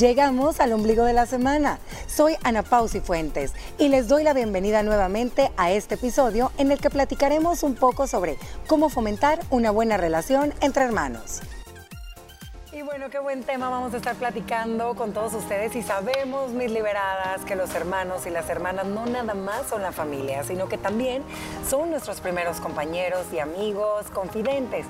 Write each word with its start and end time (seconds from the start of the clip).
Llegamos 0.00 0.60
al 0.60 0.72
ombligo 0.72 1.04
de 1.04 1.12
la 1.12 1.26
semana. 1.26 1.78
Soy 2.06 2.34
Ana 2.42 2.62
Pausi 2.62 3.00
Fuentes 3.00 3.52
y 3.76 3.88
les 3.88 4.08
doy 4.08 4.24
la 4.24 4.32
bienvenida 4.32 4.82
nuevamente 4.82 5.50
a 5.58 5.72
este 5.72 5.96
episodio 5.96 6.52
en 6.56 6.72
el 6.72 6.80
que 6.80 6.88
platicaremos 6.88 7.62
un 7.62 7.74
poco 7.74 8.06
sobre 8.06 8.38
cómo 8.66 8.88
fomentar 8.88 9.40
una 9.50 9.70
buena 9.70 9.98
relación 9.98 10.54
entre 10.62 10.84
hermanos. 10.84 11.42
Y 12.72 12.82
bueno, 12.82 13.10
qué 13.10 13.18
buen 13.18 13.42
tema 13.42 13.68
vamos 13.68 13.94
a 13.94 13.96
estar 13.96 14.14
platicando 14.14 14.94
con 14.94 15.12
todos 15.12 15.34
ustedes 15.34 15.74
y 15.74 15.82
sabemos, 15.82 16.52
mis 16.52 16.70
liberadas, 16.70 17.44
que 17.44 17.56
los 17.56 17.74
hermanos 17.74 18.26
y 18.26 18.30
las 18.30 18.48
hermanas 18.48 18.86
no 18.86 19.06
nada 19.06 19.34
más 19.34 19.66
son 19.66 19.82
la 19.82 19.90
familia, 19.90 20.44
sino 20.44 20.68
que 20.68 20.78
también 20.78 21.24
son 21.68 21.90
nuestros 21.90 22.20
primeros 22.20 22.60
compañeros 22.60 23.26
y 23.32 23.40
amigos, 23.40 24.08
confidentes. 24.14 24.86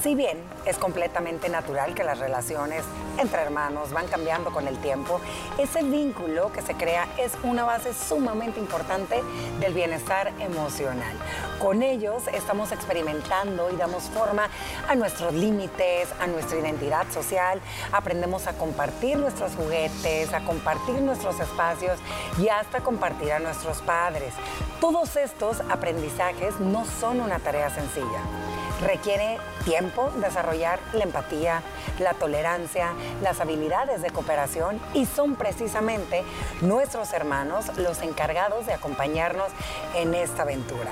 Si 0.00 0.14
bien 0.14 0.38
es 0.64 0.78
completamente 0.78 1.48
natural 1.48 1.92
que 1.92 2.04
las 2.04 2.20
relaciones 2.20 2.84
entre 3.18 3.42
hermanos 3.42 3.90
van 3.90 4.06
cambiando 4.06 4.52
con 4.52 4.68
el 4.68 4.78
tiempo, 4.78 5.20
ese 5.58 5.82
vínculo 5.82 6.52
que 6.52 6.62
se 6.62 6.74
crea 6.74 7.08
es 7.18 7.32
una 7.42 7.64
base 7.64 7.94
sumamente 7.94 8.60
importante 8.60 9.20
del 9.58 9.74
bienestar 9.74 10.32
emocional. 10.38 11.16
Con 11.58 11.82
ellos 11.82 12.28
estamos 12.32 12.70
experimentando 12.70 13.72
y 13.72 13.76
damos 13.76 14.04
forma 14.04 14.48
a 14.88 14.94
nuestros 14.94 15.34
límites, 15.34 16.08
a 16.20 16.28
nuestra 16.28 16.58
identidad 16.58 17.10
social 17.10 17.24
aprendemos 17.92 18.46
a 18.46 18.52
compartir 18.54 19.18
nuestros 19.18 19.54
juguetes, 19.54 20.32
a 20.32 20.40
compartir 20.40 21.00
nuestros 21.00 21.38
espacios 21.40 21.98
y 22.38 22.48
hasta 22.48 22.80
compartir 22.80 23.32
a 23.32 23.38
nuestros 23.38 23.78
padres. 23.82 24.34
Todos 24.80 25.16
estos 25.16 25.60
aprendizajes 25.70 26.58
no 26.60 26.84
son 26.84 27.20
una 27.20 27.38
tarea 27.38 27.70
sencilla. 27.70 28.53
Requiere 28.84 29.38
tiempo 29.64 30.10
desarrollar 30.20 30.78
la 30.92 31.04
empatía, 31.04 31.62
la 31.98 32.12
tolerancia, 32.12 32.92
las 33.22 33.40
habilidades 33.40 34.02
de 34.02 34.10
cooperación 34.10 34.78
y 34.92 35.06
son 35.06 35.36
precisamente 35.36 36.22
nuestros 36.60 37.12
hermanos 37.14 37.76
los 37.78 38.02
encargados 38.02 38.66
de 38.66 38.74
acompañarnos 38.74 39.48
en 39.94 40.14
esta 40.14 40.42
aventura. 40.42 40.90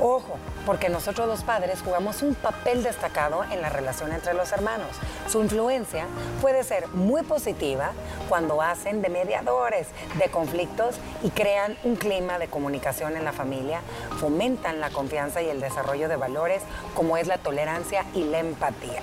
Ojo, 0.00 0.38
porque 0.66 0.88
nosotros 0.88 1.28
los 1.28 1.42
padres 1.44 1.82
jugamos 1.82 2.22
un 2.22 2.34
papel 2.34 2.82
destacado 2.82 3.44
en 3.44 3.60
la 3.60 3.68
relación 3.68 4.12
entre 4.12 4.34
los 4.34 4.50
hermanos. 4.52 4.88
Su 5.28 5.40
influencia 5.40 6.06
puede 6.40 6.64
ser 6.64 6.88
muy 6.88 7.22
positiva 7.22 7.92
cuando 8.28 8.62
hacen 8.62 9.02
de 9.02 9.08
mediadores 9.08 9.88
de 10.18 10.30
conflictos 10.30 10.96
y 11.22 11.30
crean 11.30 11.76
un 11.84 11.96
clima 11.96 12.38
de 12.38 12.48
comunicación 12.48 13.16
en 13.16 13.24
la 13.24 13.32
familia, 13.32 13.82
fomentan 14.18 14.80
la 14.80 14.90
confianza 14.90 15.42
y 15.42 15.48
el 15.48 15.60
desarrollo 15.60 16.08
de 16.08 16.16
valores 16.16 16.62
como 16.94 17.16
es 17.16 17.26
la 17.26 17.33
tolerancia 17.38 18.04
y 18.14 18.24
la 18.24 18.38
empatía. 18.38 19.02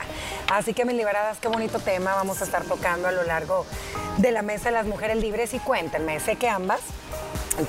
Así 0.52 0.74
que 0.74 0.86
mis 0.86 0.96
liberadas, 0.96 1.40
qué 1.40 1.48
bonito 1.48 1.80
tema 1.80 2.14
vamos 2.16 2.42
a 2.42 2.46
estar 2.46 2.64
tocando 2.64 3.08
a 3.08 3.12
lo 3.12 3.24
largo 3.24 3.66
de 4.18 4.32
la 4.32 4.42
mesa 4.42 4.66
de 4.66 4.72
las 4.72 4.86
mujeres 4.86 5.18
libres 5.18 5.54
y 5.54 5.60
cuéntenme, 5.60 6.20
sé 6.20 6.36
que 6.36 6.50
ambas 6.50 6.82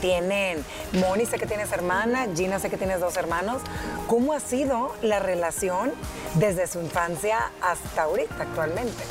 tienen, 0.00 0.64
Moni, 0.92 1.26
sé 1.26 1.38
que 1.38 1.46
tienes 1.46 1.72
hermana, 1.72 2.26
Gina, 2.34 2.58
sé 2.58 2.70
que 2.70 2.76
tienes 2.76 3.00
dos 3.00 3.16
hermanos. 3.16 3.62
¿Cómo 4.06 4.32
ha 4.32 4.40
sido 4.40 4.94
la 5.02 5.18
relación 5.18 5.92
desde 6.34 6.66
su 6.66 6.80
infancia 6.80 7.50
hasta 7.60 8.02
ahorita, 8.02 8.34
actualmente? 8.40 9.02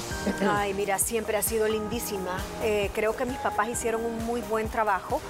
Ay, 0.48 0.74
mira, 0.74 0.98
siempre 0.98 1.38
ha 1.38 1.42
sido 1.42 1.68
lindísima. 1.68 2.40
Eh, 2.64 2.90
creo 2.94 3.16
que 3.16 3.26
mis 3.26 3.38
papás 3.38 3.70
hicieron 3.70 4.06
un 4.06 4.26
muy 4.26 4.42
buen 4.42 4.70
trabajo 4.70 5.22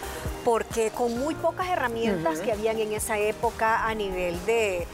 porque 0.44 0.92
con 0.92 1.18
muy 1.18 1.36
pocas 1.36 1.70
herramientas 1.70 2.40
que 2.40 2.52
habían 2.52 2.80
en 2.80 2.94
esa 2.94 3.18
época 3.18 3.88
a 3.88 3.94
nivel 3.94 4.44
de 4.46 4.88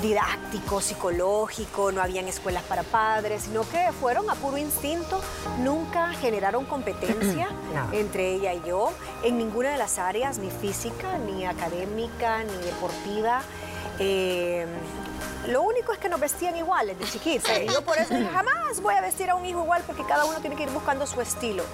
didáctico, 0.00 0.80
psicológico, 0.80 1.92
no 1.92 2.00
habían 2.00 2.26
escuelas 2.26 2.62
para 2.62 2.82
padres, 2.82 3.42
sino 3.42 3.68
que 3.68 3.92
fueron 4.00 4.30
a 4.30 4.34
puro 4.34 4.56
instinto, 4.56 5.20
nunca 5.58 6.12
generaron 6.14 6.64
competencia 6.64 7.48
entre 7.92 8.34
ella 8.34 8.54
y 8.54 8.62
yo 8.66 8.92
en 9.22 9.38
ninguna 9.38 9.70
de 9.70 9.78
las 9.78 9.98
áreas, 9.98 10.38
ni 10.38 10.50
física, 10.50 11.18
ni 11.18 11.44
académica, 11.44 12.42
ni 12.44 12.56
deportiva. 12.64 13.42
Eh, 13.98 14.66
lo 15.48 15.62
único 15.62 15.92
es 15.92 15.98
que 15.98 16.08
nos 16.08 16.20
vestían 16.20 16.56
iguales 16.56 16.98
de 16.98 17.04
chiquitos. 17.04 17.50
Yo 17.72 17.82
por 17.82 17.98
eso 17.98 18.14
jamás 18.32 18.80
voy 18.80 18.94
a 18.94 19.00
vestir 19.00 19.30
a 19.30 19.34
un 19.34 19.44
hijo 19.44 19.62
igual 19.62 19.82
porque 19.86 20.04
cada 20.04 20.24
uno 20.24 20.40
tiene 20.40 20.56
que 20.56 20.64
ir 20.64 20.70
buscando 20.70 21.06
su 21.06 21.20
estilo. 21.20 21.64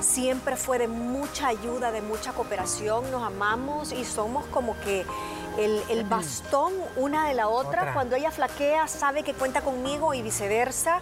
Siempre 0.00 0.56
fue 0.56 0.78
de 0.78 0.88
mucha 0.88 1.48
ayuda, 1.48 1.90
de 1.90 2.02
mucha 2.02 2.32
cooperación, 2.32 3.10
nos 3.10 3.22
amamos 3.22 3.92
y 3.92 4.04
somos 4.04 4.44
como 4.46 4.78
que 4.80 5.06
el, 5.58 6.04
bastón 6.04 6.72
una 6.96 7.28
de 7.28 7.34
la 7.34 7.48
otra. 7.48 7.94
Cuando 7.94 8.16
ella 8.16 8.30
flaquea, 8.30 8.88
sabe 8.88 9.22
que 9.22 9.34
cuenta 9.34 9.62
conmigo 9.62 10.14
y 10.14 10.22
viceversa. 10.22 11.00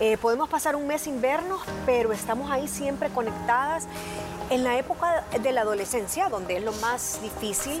Eh, 0.00 0.16
podemos 0.18 0.48
pasar 0.48 0.76
un 0.76 0.86
mes 0.86 1.02
sin 1.02 1.20
vernos, 1.20 1.60
pero 1.86 2.12
estamos 2.12 2.50
ahí 2.50 2.68
siempre 2.68 3.08
conectadas. 3.10 3.86
En 4.50 4.62
la 4.62 4.76
época 4.76 5.24
de 5.40 5.52
la 5.52 5.62
adolescencia, 5.62 6.28
donde 6.28 6.58
es 6.58 6.62
lo 6.62 6.72
más 6.72 7.18
difícil, 7.22 7.78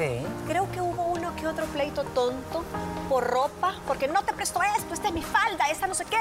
creo 0.48 0.70
que 0.72 0.80
hubo 0.80 1.04
uno 1.04 1.36
que 1.36 1.46
otro 1.46 1.66
pleito 1.66 2.04
tonto 2.04 2.64
por 3.08 3.24
ropa, 3.24 3.74
porque 3.86 4.08
no 4.08 4.22
te 4.22 4.32
presto 4.32 4.60
esto, 4.76 4.94
esta 4.94 5.08
es 5.08 5.14
mi 5.14 5.22
falda, 5.22 5.68
esta 5.70 5.86
no 5.86 5.94
sé 5.94 6.04
qué. 6.04 6.16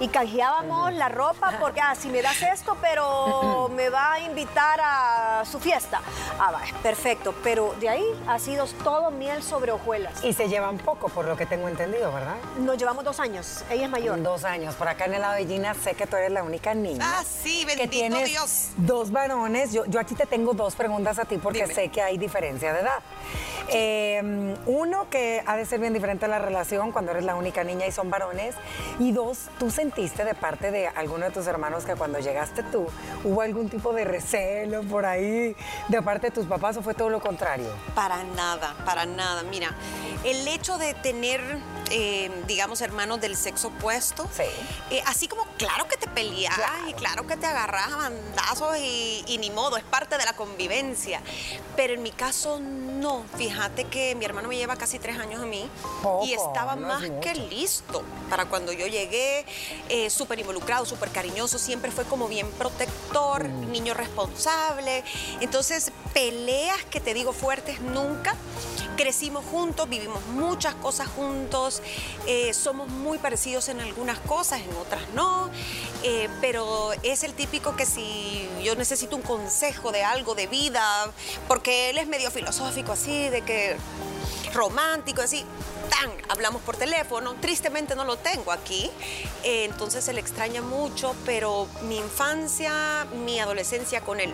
Y 0.00 0.08
canjeábamos 0.08 0.92
la 0.94 1.08
ropa 1.08 1.56
porque, 1.60 1.80
ah, 1.80 1.94
si 1.94 2.08
me 2.08 2.22
das 2.22 2.40
esto, 2.42 2.76
pero 2.80 3.68
me 3.74 3.88
va 3.88 4.14
a 4.14 4.20
invitar 4.20 4.80
a 4.82 5.44
su 5.50 5.60
fiesta. 5.60 6.00
Ah, 6.38 6.50
va, 6.50 6.60
perfecto. 6.82 7.34
Pero 7.42 7.74
de 7.80 7.88
ahí 7.88 8.04
ha 8.26 8.38
sido 8.38 8.66
todo 8.82 9.10
miel 9.10 9.42
sobre 9.42 9.72
hojuelas. 9.72 10.24
Y 10.24 10.32
se 10.32 10.48
llevan 10.48 10.78
poco, 10.78 11.08
por 11.08 11.26
lo 11.26 11.36
que 11.36 11.46
tengo 11.46 11.68
entendido, 11.68 12.12
¿verdad? 12.12 12.36
Nos 12.58 12.78
llevamos 12.78 13.04
dos 13.04 13.20
años. 13.20 13.64
Ella 13.70 13.84
es 13.84 13.90
mayor. 13.90 14.22
Dos 14.22 14.44
años. 14.44 14.74
Por 14.74 14.88
acá 14.88 15.04
en 15.06 15.14
el 15.14 15.20
lado 15.20 15.34
de 15.34 15.46
Gina 15.46 15.74
sé 15.74 15.94
que 15.94 16.06
tú 16.06 16.16
eres 16.16 16.32
la 16.32 16.42
única 16.42 16.74
niña. 16.74 17.04
Ah, 17.04 17.22
sí, 17.24 17.64
bendito 17.64 17.82
que 17.82 17.88
tienes 17.88 18.30
Dios. 18.30 18.68
Dos 18.76 19.10
varones. 19.10 19.72
Yo, 19.72 19.84
yo 19.86 20.00
aquí 20.00 20.14
te 20.14 20.26
tengo 20.26 20.54
dos 20.54 20.74
preguntas 20.74 21.18
a 21.18 21.24
ti 21.24 21.38
porque 21.38 21.66
sé 21.66 21.88
que 21.88 22.02
hay 22.02 22.18
diferencia 22.18 22.72
de 22.72 22.80
edad. 22.80 23.02
Em, 23.68 24.54
uno, 24.66 25.08
que 25.08 25.42
ha 25.46 25.56
de 25.56 25.64
ser 25.64 25.80
bien 25.80 25.92
diferente 25.92 26.28
la 26.28 26.38
relación 26.38 26.92
cuando 26.92 27.12
eres 27.12 27.24
la 27.24 27.34
única 27.34 27.64
niña 27.64 27.86
y 27.86 27.92
son 27.92 28.10
varones. 28.10 28.54
Y 28.98 29.12
dos, 29.12 29.48
¿tú 29.58 29.70
sentiste 29.70 30.24
de 30.24 30.34
parte 30.34 30.70
de 30.70 30.88
alguno 30.88 31.24
de 31.24 31.30
tus 31.30 31.46
hermanos 31.46 31.84
que 31.84 31.94
cuando 31.94 32.18
llegaste 32.18 32.62
tú 32.64 32.86
hubo 33.24 33.40
algún 33.40 33.68
tipo 33.68 33.92
de 33.92 34.04
recelo 34.04 34.82
por 34.82 35.06
ahí 35.06 35.56
de 35.88 36.02
parte 36.02 36.28
de 36.28 36.30
tus 36.32 36.46
papás 36.46 36.76
o 36.76 36.82
fue 36.82 36.94
todo 36.94 37.10
lo 37.10 37.20
contrario? 37.20 37.68
Para 37.94 38.22
nada, 38.22 38.74
para 38.84 39.06
nada. 39.06 39.42
Mira, 39.44 39.70
el 40.24 40.46
hecho 40.48 40.78
de 40.78 40.94
tener, 40.94 41.40
eh, 41.90 42.30
digamos, 42.46 42.80
hermanos 42.80 43.20
del 43.20 43.36
sexo 43.36 43.68
opuesto, 43.68 44.28
eh, 44.90 45.02
así 45.06 45.28
como 45.28 45.44
claro 45.58 45.86
que 45.88 45.96
te 45.96 46.06
peleas 46.08 46.58
y 46.88 46.92
claro 46.94 47.26
que 47.26 47.36
te 47.36 47.46
agarras 47.46 47.92
a 47.92 47.96
bandazos 47.96 48.76
y, 48.78 49.24
y 49.26 49.38
ni 49.38 49.50
modo, 49.50 49.76
es 49.76 49.84
parte 49.84 50.16
de 50.18 50.24
la 50.24 50.34
convivencia. 50.34 51.20
Pero 51.76 51.94
en 51.94 52.02
mi 52.02 52.10
caso 52.10 52.60
no, 52.60 53.24
fíjate 53.36 53.84
que 53.84 54.14
mi 54.14 54.24
hermano 54.24 54.48
me 54.48 54.56
lleva 54.56 54.76
casi 54.76 54.98
tres 54.98 55.18
años 55.18 55.42
a 55.42 55.46
mí 55.46 55.68
y 56.24 56.32
estaba 56.32 56.76
más 56.76 57.02
que 57.20 57.34
listo 57.34 58.02
para 58.30 58.46
cuando 58.46 58.72
yo 58.72 58.86
llegué, 58.86 59.44
eh, 59.88 60.10
súper 60.10 60.38
involucrado, 60.38 60.86
súper 60.86 61.10
cariñoso, 61.10 61.58
siempre 61.58 61.90
fue 61.90 62.04
como 62.04 62.28
bien 62.28 62.50
protector, 62.52 63.44
Mm. 63.44 63.70
niño 63.72 63.94
responsable. 63.94 65.04
Entonces, 65.40 65.92
peleas 66.12 66.82
que 66.84 67.00
te 67.00 67.14
digo 67.14 67.32
fuertes 67.32 67.80
nunca. 67.80 68.34
Crecimos 68.96 69.44
juntos, 69.44 69.88
vivimos 69.88 70.24
muchas 70.26 70.74
cosas 70.76 71.08
juntos, 71.08 71.82
eh, 72.26 72.54
somos 72.54 72.88
muy 72.88 73.18
parecidos 73.18 73.68
en 73.68 73.80
algunas 73.80 74.18
cosas, 74.20 74.60
en 74.60 74.72
otras 74.76 75.02
no, 75.14 75.50
eh, 76.04 76.28
pero 76.40 76.92
es 77.02 77.24
el 77.24 77.34
típico 77.34 77.74
que 77.74 77.86
si 77.86 78.48
yo 78.62 78.76
necesito 78.76 79.16
un 79.16 79.22
consejo 79.22 79.90
de 79.90 80.04
algo 80.04 80.36
de 80.36 80.46
vida, 80.46 81.10
porque 81.48 81.90
él 81.90 81.98
es 81.98 82.06
medio 82.06 82.30
filosófico 82.30 82.92
así, 82.92 83.28
de 83.30 83.42
que 83.42 83.76
romántico, 84.54 85.20
así, 85.20 85.44
tan, 85.90 86.10
hablamos 86.28 86.62
por 86.62 86.76
teléfono, 86.76 87.34
tristemente 87.34 87.94
no 87.94 88.04
lo 88.04 88.16
tengo 88.16 88.52
aquí, 88.52 88.90
eh, 89.42 89.64
entonces 89.64 90.04
se 90.04 90.12
le 90.12 90.20
extraña 90.20 90.62
mucho, 90.62 91.14
pero 91.26 91.68
mi 91.82 91.98
infancia, 91.98 93.06
mi 93.24 93.40
adolescencia 93.40 94.00
con 94.00 94.20
él. 94.20 94.32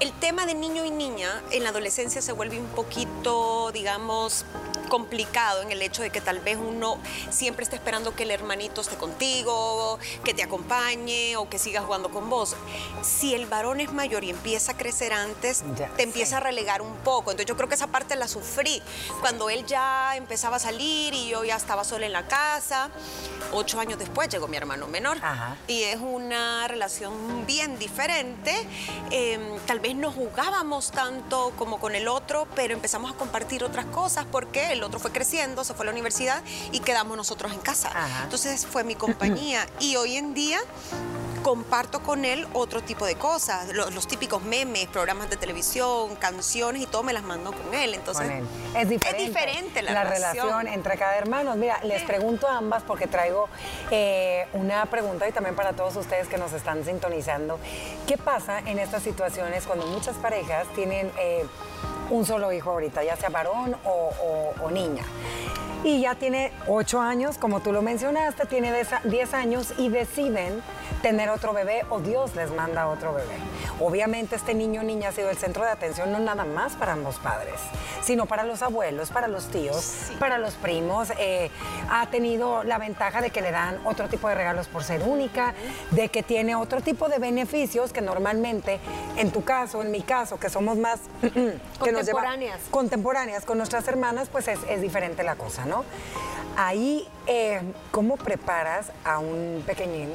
El 0.00 0.12
tema 0.12 0.44
de 0.46 0.54
niño 0.54 0.84
y 0.84 0.90
niña 0.90 1.42
en 1.50 1.62
la 1.62 1.70
adolescencia 1.70 2.20
se 2.20 2.32
vuelve 2.32 2.58
un 2.58 2.66
poquito, 2.68 3.70
digamos, 3.72 4.44
complicado 4.92 5.62
en 5.62 5.72
el 5.72 5.80
hecho 5.80 6.02
de 6.02 6.10
que 6.10 6.20
tal 6.20 6.40
vez 6.40 6.58
uno 6.58 6.98
siempre 7.30 7.64
está 7.64 7.76
esperando 7.76 8.14
que 8.14 8.24
el 8.24 8.30
hermanito 8.30 8.82
esté 8.82 8.96
contigo, 8.96 9.98
que 10.22 10.34
te 10.34 10.42
acompañe 10.42 11.34
o 11.38 11.48
que 11.48 11.58
siga 11.58 11.80
jugando 11.80 12.10
con 12.10 12.28
vos. 12.28 12.56
Si 13.00 13.34
el 13.34 13.46
varón 13.46 13.80
es 13.80 13.90
mayor 13.90 14.22
y 14.22 14.28
empieza 14.28 14.72
a 14.72 14.76
crecer 14.76 15.14
antes, 15.14 15.64
Ya, 15.78 15.88
te 15.96 16.02
empieza 16.02 16.36
a 16.36 16.40
relegar 16.40 16.82
un 16.82 16.94
poco. 16.96 17.30
Entonces 17.30 17.46
yo 17.46 17.56
creo 17.56 17.70
que 17.70 17.74
esa 17.74 17.86
parte 17.86 18.16
la 18.16 18.28
sufrí. 18.28 18.82
Cuando 19.22 19.48
él 19.48 19.64
ya 19.64 20.14
empezaba 20.14 20.56
a 20.56 20.58
salir 20.58 21.14
y 21.14 21.30
yo 21.30 21.42
ya 21.42 21.56
estaba 21.56 21.84
sola 21.84 22.04
en 22.04 22.12
la 22.12 22.26
casa, 22.28 22.90
ocho 23.52 23.80
años 23.80 23.98
después 23.98 24.28
llegó 24.28 24.46
mi 24.46 24.58
hermano 24.58 24.88
menor. 24.88 25.16
Ajá. 25.22 25.56
Y 25.68 25.84
es 25.84 26.00
una 26.02 26.68
relación 26.68 27.46
bien 27.46 27.78
diferente. 27.78 28.54
Eh, 29.10 29.56
tal 29.66 29.80
vez 29.80 29.94
no 29.94 30.12
jugábamos 30.12 30.90
tanto 30.90 31.54
como 31.58 31.80
con 31.80 31.94
el 31.94 32.08
otro, 32.08 32.46
pero 32.54 32.74
empezamos 32.74 33.10
a 33.10 33.14
compartir 33.14 33.64
otras 33.64 33.86
cosas 33.86 34.26
porque 34.30 34.72
el 34.72 34.81
otro 34.84 34.98
fue 34.98 35.12
creciendo, 35.12 35.64
se 35.64 35.74
fue 35.74 35.84
a 35.84 35.86
la 35.86 35.92
universidad 35.92 36.42
y 36.72 36.80
quedamos 36.80 37.16
nosotros 37.16 37.52
en 37.52 37.60
casa. 37.60 37.88
Ajá. 37.88 38.24
Entonces 38.24 38.66
fue 38.66 38.84
mi 38.84 38.94
compañía. 39.02 39.66
y 39.80 39.96
hoy 39.96 40.16
en 40.16 40.34
día 40.34 40.60
comparto 41.42 42.02
con 42.02 42.24
él 42.24 42.46
otro 42.52 42.82
tipo 42.82 43.04
de 43.04 43.16
cosas, 43.16 43.68
los, 43.72 43.92
los 43.94 44.06
típicos 44.06 44.42
memes, 44.42 44.86
programas 44.86 45.28
de 45.28 45.36
televisión, 45.36 46.14
canciones 46.16 46.82
y 46.82 46.86
todo 46.86 47.02
me 47.02 47.12
las 47.12 47.24
mando 47.24 47.52
con 47.52 47.74
él. 47.74 47.94
Entonces, 47.94 48.26
con 48.26 48.36
él. 48.36 48.46
Es 48.76 48.88
diferente, 48.88 49.22
es 49.22 49.28
diferente 49.28 49.82
la, 49.82 49.92
la 49.92 50.04
relación. 50.04 50.46
relación. 50.46 50.68
entre 50.68 50.96
cada 50.96 51.16
hermano. 51.16 51.54
Mira, 51.56 51.80
les 51.82 52.02
pregunto 52.04 52.48
a 52.48 52.58
ambas 52.58 52.82
porque 52.84 53.06
traigo 53.06 53.48
eh, 53.90 54.46
una 54.52 54.86
pregunta 54.86 55.28
y 55.28 55.32
también 55.32 55.56
para 55.56 55.72
todos 55.72 55.96
ustedes 55.96 56.28
que 56.28 56.38
nos 56.38 56.52
están 56.52 56.84
sintonizando. 56.84 57.58
¿Qué 58.06 58.16
pasa 58.16 58.60
en 58.60 58.78
estas 58.78 59.02
situaciones 59.02 59.64
cuando 59.66 59.86
muchas 59.86 60.16
parejas 60.16 60.66
tienen 60.74 61.10
eh, 61.18 61.44
un 62.12 62.26
solo 62.26 62.52
hijo 62.52 62.70
ahorita, 62.70 63.02
ya 63.02 63.16
sea 63.16 63.30
varón 63.30 63.74
o, 63.84 64.70
niña? 64.70 65.04
Y 65.82 66.02
ya 66.02 66.14
tiene 66.14 66.52
8 66.68 67.00
años, 67.00 67.38
como 67.38 67.60
tú 67.60 67.72
lo 67.72 67.82
mencionaste, 67.82 68.46
tiene 68.46 68.72
10 69.04 69.34
años 69.34 69.74
y 69.78 69.88
deciden 69.88 70.62
tener 71.02 71.28
otro 71.30 71.52
bebé 71.52 71.84
o 71.90 72.00
Dios 72.00 72.34
les 72.36 72.50
manda 72.52 72.88
otro 72.88 73.12
bebé. 73.12 73.34
Obviamente 73.80 74.36
este 74.36 74.54
niño 74.54 74.80
o 74.80 74.84
niña 74.84 75.08
ha 75.08 75.12
sido 75.12 75.30
el 75.30 75.36
centro 75.36 75.64
de 75.64 75.70
atención 75.70 76.12
no 76.12 76.18
nada 76.20 76.44
más 76.44 76.74
para 76.74 76.92
ambos 76.92 77.16
padres, 77.16 77.54
sino 78.02 78.26
para 78.26 78.44
los 78.44 78.62
abuelos, 78.62 79.10
para 79.10 79.28
los 79.28 79.48
tíos, 79.48 80.12
para 80.18 80.38
los 80.38 80.54
primos. 80.54 81.08
Eh, 81.18 81.50
ha 81.90 82.06
tenido 82.06 82.62
la 82.64 82.78
ventaja 82.78 83.20
de 83.20 83.30
que 83.30 83.40
le 83.42 83.50
dan 83.50 83.80
otro 83.84 84.08
tipo 84.08 84.28
de 84.28 84.34
regalos 84.36 84.68
por 84.68 84.84
ser 84.84 85.02
única, 85.02 85.54
de 85.90 86.08
que 86.08 86.22
tiene 86.22 86.54
otro 86.54 86.80
tipo 86.80 87.08
de 87.08 87.18
beneficios 87.18 87.92
que 87.92 88.00
normalmente, 88.00 88.78
en 89.16 89.30
tu 89.32 89.42
caso, 89.44 89.82
en 89.82 89.90
mi 89.90 90.02
caso, 90.02 90.38
que 90.38 90.48
somos 90.48 90.78
más... 90.78 91.00
que 91.20 91.92
nos 91.92 92.06
lleva- 92.06 92.20
Contemporáneas. 92.22 92.60
contemporáneas 92.70 93.44
con 93.44 93.58
nuestras 93.58 93.88
hermanas, 93.88 94.28
pues 94.30 94.46
es, 94.48 94.60
es 94.68 94.80
diferente 94.80 95.22
la 95.24 95.34
cosa, 95.34 95.64
¿no? 95.64 95.84
Ahí, 96.56 97.08
eh, 97.26 97.60
¿cómo 97.90 98.16
preparas 98.16 98.92
a 99.04 99.18
un 99.18 99.62
pequeñín 99.66 100.12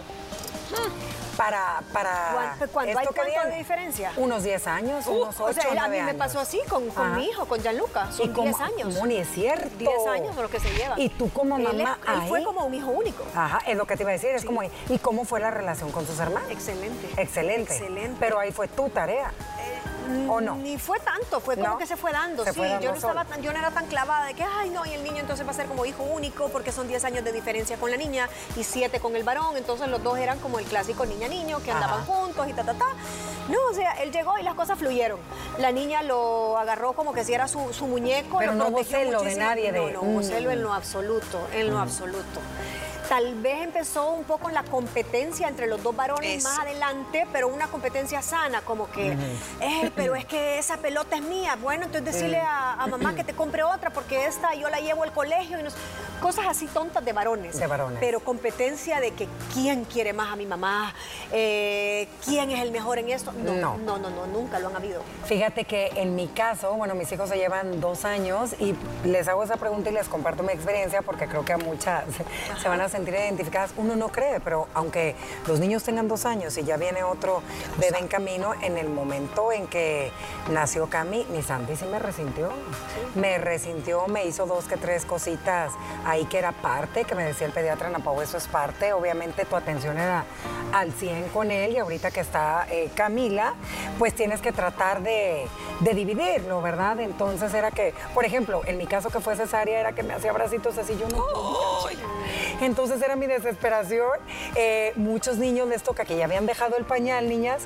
para, 1.38 1.82
para 1.94 2.32
¿Cuánto- 2.34 2.66
esto 2.66 2.80
hay 2.80 2.88
que 2.88 2.94
cuánto 3.14 3.50
de 3.52 3.58
diferencia? 3.58 4.12
Unos 4.18 4.44
10 4.44 4.66
años, 4.68 5.06
Uh, 5.06 5.12
unos 5.22 5.36
8, 5.40 5.44
o 5.46 5.54
sea, 5.54 5.64
a 5.66 5.74
mí 5.74 5.80
9 5.80 5.90
me 6.04 6.10
años. 6.10 6.16
pasó 6.18 6.40
así 6.40 6.60
con, 6.68 6.90
con 6.90 7.16
mi 7.16 7.26
hijo, 7.26 7.46
con 7.46 7.62
Gianluca. 7.62 8.08
¿Y 8.10 8.14
Son 8.14 8.34
cómo- 8.34 8.48
10 8.48 8.60
años. 8.62 8.94
Moni, 8.96 9.18
es 9.18 9.30
cierto. 9.30 9.70
10 9.78 10.08
años 10.08 10.36
de 10.36 10.42
lo 10.42 10.50
que 10.50 10.60
se 10.60 10.70
lleva. 10.74 10.96
Y 11.00 11.10
tú 11.10 11.30
como 11.32 11.58
Él 11.58 11.68
es- 11.68 11.74
mamá 11.74 12.00
él, 12.08 12.22
fue 12.28 12.44
como 12.44 12.66
un 12.66 12.74
hijo 12.74 12.90
único. 12.90 13.24
Ajá, 13.36 13.60
es 13.68 13.78
lo 13.78 13.86
que 13.86 13.96
te 13.96 14.02
iba 14.04 14.10
a 14.10 14.14
decir, 14.14 14.32
es 14.32 14.46
como, 14.46 14.62
¿y 14.64 14.98
cómo 15.00 15.26
fue 15.26 15.40
la 15.40 15.52
relación 15.52 15.92
con 15.92 16.08
sus 16.08 16.20
hermanos? 16.20 16.50
Excelente. 16.50 17.08
Excelente. 17.22 17.74
Excelente. 17.76 18.18
Pero 18.20 18.40
ahí 18.40 18.52
fue 18.52 18.68
tu 18.68 18.90
tarea, 18.90 19.32
¿o 20.30 20.42
no? 20.42 20.56
Ni 20.56 20.78
fue 20.78 21.00
tanto, 21.00 21.40
fue 21.40 21.56
como 21.56 21.68
¿No? 21.70 21.78
que 21.78 21.86
se 21.86 21.98
fue 21.98 22.12
dando. 22.12 22.44
Se 22.44 22.52
sí, 22.54 22.58
fue 22.60 22.68
dando 22.70 22.84
yo 22.84 22.90
no 22.92 22.96
estaba 22.98 23.26
tan, 23.26 23.42
yo 23.42 23.52
no 23.54 23.60
era 23.60 23.72
tan 23.72 23.86
clavada 23.88 24.26
de 24.28 24.34
que, 24.34 24.44
ay, 24.44 24.70
no, 24.70 24.86
y 24.86 24.94
el 24.94 25.04
niño 25.04 25.18
entonces 25.20 25.46
va 25.46 25.52
a 25.52 25.54
ser 25.54 25.66
como 25.68 25.86
hijo 25.86 26.04
único 26.04 26.50
porque 26.50 26.72
son 26.72 26.88
10 26.88 27.04
años 27.06 27.24
de 27.24 27.32
diferencia 27.32 27.78
con 27.78 27.92
la 27.92 27.98
niña 27.98 28.30
y 28.56 28.64
7 28.64 29.00
con 29.00 29.16
el 29.16 29.24
varón, 29.24 29.58
entonces 29.58 29.88
los 29.88 30.02
dos 30.04 30.18
eran 30.18 30.40
como 30.40 30.60
el 30.60 30.66
clásico 30.66 31.06
niña-niño 31.06 31.60
que 31.64 31.72
andaban 31.72 32.06
juntos 32.06 32.48
y 32.48 32.54
ta, 32.54 32.64
ta, 32.64 32.74
ta. 32.74 32.86
No, 33.50 33.58
o 33.72 33.74
sea, 33.74 33.94
él 34.04 34.12
llegó 34.12 34.38
y 34.38 34.44
las 34.44 34.56
cosas 34.56 34.78
fluyeron. 34.78 35.20
La 35.60 35.72
niña 35.72 36.04
lo 36.04 36.58
agarró 36.58 36.92
como 36.94 37.14
que 37.14 37.24
si 37.24 37.34
era 37.34 37.48
su, 37.48 37.72
su 37.74 37.88
muñeco. 37.88 38.40
Pero 38.40 38.52
lo 38.52 38.58
no 38.58 38.68
hubo 38.68 38.78
protegió 38.80 39.00
celo 39.00 39.22
de 39.24 39.36
nadie 39.38 39.72
de- 39.72 39.80
No, 39.80 39.90
no 39.90 40.02
hubo 40.02 40.20
Mm. 40.20 40.24
celo 40.24 40.52
en 40.52 40.62
lo 40.64 40.74
absoluto, 40.74 41.40
en 41.54 41.70
lo 41.70 41.80
absoluto. 41.80 42.42
Tal 43.10 43.36
vez 43.36 43.62
empezó 43.64 44.12
un 44.12 44.26
poco 44.26 44.50
la 44.50 44.64
competencia 44.64 45.48
entre 45.48 45.68
los 45.68 45.82
dos 45.82 45.96
varones 45.96 46.40
Eso. 46.40 46.50
más 46.50 46.60
adelante, 46.60 47.26
pero 47.32 47.48
una 47.48 47.68
competencia 47.68 48.22
sana, 48.22 48.62
como 48.62 48.92
que, 48.92 49.16
"Ey, 49.62 49.92
pero 49.96 50.14
es 50.16 50.26
que 50.26 50.60
esa 50.60 50.78
pelota 50.78 51.16
es 51.16 51.22
mía. 51.22 51.58
Bueno, 51.62 51.86
entonces 51.86 52.14
decirle 52.14 52.40
a, 52.40 52.74
a 52.74 52.88
mamá 52.88 53.16
que 53.16 53.24
te 53.24 53.34
compre 53.34 53.64
otra 53.64 53.92
porque 53.92 54.26
esta 54.26 54.54
yo 54.56 54.70
la 54.70 54.80
llevo 54.82 55.04
al 55.04 55.14
colegio 55.14 55.60
y 55.60 55.64
no 55.64 55.70
sé". 55.70 55.78
Cosas 56.22 56.46
así 56.48 56.68
tontas 56.68 57.04
de 57.04 57.14
varones. 57.14 57.58
De 57.60 57.68
varones. 57.68 58.00
Pero 58.00 58.20
competencia 58.20 59.00
de 59.00 59.12
que 59.12 59.28
quién 59.54 59.86
quiere 59.86 60.14
más 60.14 60.32
a 60.34 60.36
mi 60.36 60.46
mamá, 60.46 60.94
eh, 61.32 62.08
quién 62.26 62.50
es 62.52 62.62
el 62.62 62.72
mejor 62.72 62.98
en 63.00 63.10
esto. 63.10 63.32
No, 63.32 63.54
No. 63.54 63.78
no, 63.78 63.98
no, 63.98 64.10
no, 64.10 64.28
nunca 64.28 64.60
lo 64.60 64.68
han 64.70 64.76
habido. 64.76 65.02
Fíjate 65.26 65.66
que 65.66 65.88
en 65.96 66.16
mi 66.16 66.28
caso, 66.28 66.74
bueno, 66.74 66.96
mis 66.96 67.12
hijos 67.12 67.30
se 67.30 67.38
llevan 67.38 67.80
dos 67.82 68.06
años 68.06 68.56
y 68.60 68.76
les 69.06 69.28
hago 69.28 69.44
esa 69.44 69.58
pregunta 69.58 69.90
y 69.90 69.94
les 69.94 70.08
comparto 70.08 70.44
mi 70.44 70.54
experiencia 70.54 71.02
porque 71.02 71.28
creo 71.28 71.44
que 71.46 71.54
a 71.54 71.58
muchas 71.58 72.04
se 72.62 72.70
van 72.70 72.82
a 72.82 72.90
sentir 72.90 73.14
identificadas. 73.14 73.72
Uno 73.78 73.96
no 73.96 74.10
cree, 74.10 74.40
pero 74.40 74.68
aunque 74.74 75.16
los 75.48 75.60
niños 75.60 75.84
tengan 75.84 76.08
dos 76.08 76.26
años 76.26 76.58
y 76.58 76.64
ya 76.64 76.78
viene 76.78 77.04
otro 77.04 77.42
bebé 77.78 78.00
en 78.00 78.08
camino, 78.08 78.54
en 78.62 78.78
el 78.78 78.90
momento 78.90 79.52
en 79.52 79.68
que 79.68 80.12
nació 80.52 80.88
Cami, 80.90 81.26
mi 81.32 81.42
Santi 81.42 81.76
sí 81.76 81.86
me 81.86 82.00
resintió. 82.00 82.50
Me 83.16 83.38
resintió, 83.38 84.08
me 84.08 84.26
hizo 84.26 84.46
dos 84.46 84.66
que 84.66 84.78
tres 84.78 85.06
cositas 85.06 85.72
ahí 86.08 86.26
que 86.26 86.38
era 86.40 86.54
parte, 86.54 87.04
que 87.04 87.16
me 87.16 87.24
decía 87.24 87.46
el 87.48 87.54
pediatra 87.54 87.88
Ana 87.88 88.00
Pau, 88.00 88.22
eso 88.22 88.38
es 88.38 88.48
parte. 88.48 88.94
Obviamente 88.94 89.44
tu 89.46 89.56
atención 89.56 89.98
era 89.98 90.24
al 90.74 90.92
100 90.92 91.30
con 91.30 91.52
él 91.52 91.74
y 91.74 91.78
ahorita 91.78 92.12
que 92.12 92.20
está 92.20 92.68
eh, 92.70 92.90
Camila, 92.96 93.54
pues 93.98 94.14
tienes 94.14 94.42
que 94.42 94.52
tratar 94.52 95.02
de, 95.02 95.48
de 95.80 95.94
dividirlo, 95.94 96.62
¿verdad? 96.62 97.00
Entonces 97.00 97.54
era 97.54 97.72
que, 97.72 97.94
por 98.14 98.26
ejemplo, 98.26 98.62
en 98.66 98.78
mi 98.78 98.88
caso 98.88 99.10
que 99.10 99.20
fue 99.20 99.36
cesárea, 99.36 99.80
era 99.80 99.94
que 99.94 100.04
me 100.04 100.14
hacía 100.14 100.32
abracitos 100.32 100.78
así, 100.78 100.98
yo 100.98 101.08
no. 101.10 101.24
Entonces 102.62 103.02
era 103.02 103.16
mi 103.16 103.28
desesperación. 103.28 104.12
Eh, 104.56 104.94
muchos 104.96 105.38
niños 105.38 105.68
les 105.68 105.84
toca 105.84 106.06
que 106.06 106.18
ya 106.18 106.26
habían 106.26 106.46
dejado 106.46 106.78
el 106.78 106.86
pañal, 106.86 107.30
niñas, 107.30 107.64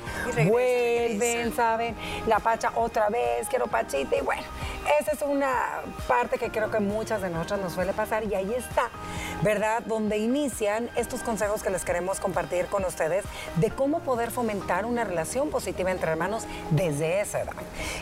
vuelven. 0.48 1.52
¿saben? 1.54 1.96
La 2.26 2.38
pacha 2.38 2.72
otra 2.74 3.08
vez, 3.08 3.48
quiero 3.48 3.66
pachita 3.66 4.16
y 4.16 4.20
bueno, 4.20 4.42
esa 5.00 5.12
es 5.12 5.22
una 5.22 5.82
parte 6.06 6.38
que 6.38 6.50
creo 6.50 6.70
que 6.70 6.80
muchas 6.80 7.22
de 7.22 7.30
nosotras 7.30 7.60
nos 7.60 7.72
suele 7.72 7.92
pasar 7.92 8.24
y 8.24 8.34
ahí 8.34 8.52
está, 8.54 8.90
¿verdad? 9.42 9.82
Donde 9.84 10.18
inician 10.18 10.90
estos 10.96 11.20
consejos 11.20 11.62
que 11.62 11.70
les 11.70 11.84
queremos 11.84 12.20
compartir 12.20 12.66
con 12.66 12.84
ustedes 12.92 13.24
de 13.56 13.70
cómo 13.70 14.00
poder 14.00 14.30
fomentar 14.30 14.84
una 14.84 15.04
relación 15.04 15.50
positiva 15.50 15.90
entre 15.90 16.10
hermanos 16.10 16.44
desde 16.70 17.20
esa 17.20 17.40
edad. 17.40 17.54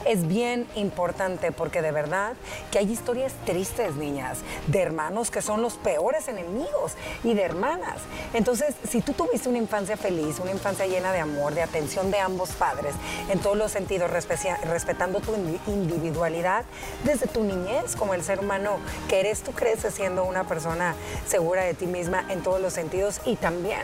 Es 0.05 0.27
bien 0.27 0.67
importante 0.75 1.53
porque 1.53 1.81
de 1.81 1.93
verdad 1.93 2.35
que 2.71 2.79
hay 2.79 2.91
historias 2.91 3.33
tristes, 3.47 3.95
niñas, 3.95 4.39
de 4.67 4.83
hermanos 4.83 5.31
que 5.31 5.43
son 5.43 5.63
los 5.63 5.75
peores 5.75 6.29
enemigos 6.29 6.95
y 7.25 7.35
de 7.35 7.43
hermanas. 7.43 7.99
Entonces, 8.35 8.75
si 8.89 9.01
tú 9.01 9.13
tuviste 9.13 9.49
una 9.49 9.59
infancia 9.59 9.97
feliz, 9.97 10.39
una 10.41 10.51
infancia 10.51 10.87
llena 10.87 11.13
de 11.13 11.21
amor, 11.21 11.55
de 11.55 11.63
atención 11.63 12.11
de 12.11 12.19
ambos 12.19 12.51
padres, 12.51 12.95
en 13.29 13.39
todos 13.39 13.57
los 13.57 13.71
sentidos, 13.71 14.11
respetando 14.11 15.21
tu 15.21 15.33
indi- 15.35 15.61
individualidad, 15.67 16.65
desde 17.05 17.27
tu 17.27 17.45
niñez, 17.45 17.95
como 17.97 18.15
el 18.15 18.23
ser 18.23 18.41
humano 18.41 18.79
que 19.09 19.21
eres, 19.21 19.43
tú 19.43 19.53
creces 19.53 19.95
siendo 19.95 20.25
una 20.25 20.45
persona 20.45 20.95
segura 21.27 21.63
de 21.63 21.75
ti 21.75 21.87
misma 21.87 22.25
en 22.29 22.43
todos 22.43 22.61
los 22.61 22.73
sentidos 22.73 23.21
y 23.25 23.37
también 23.37 23.83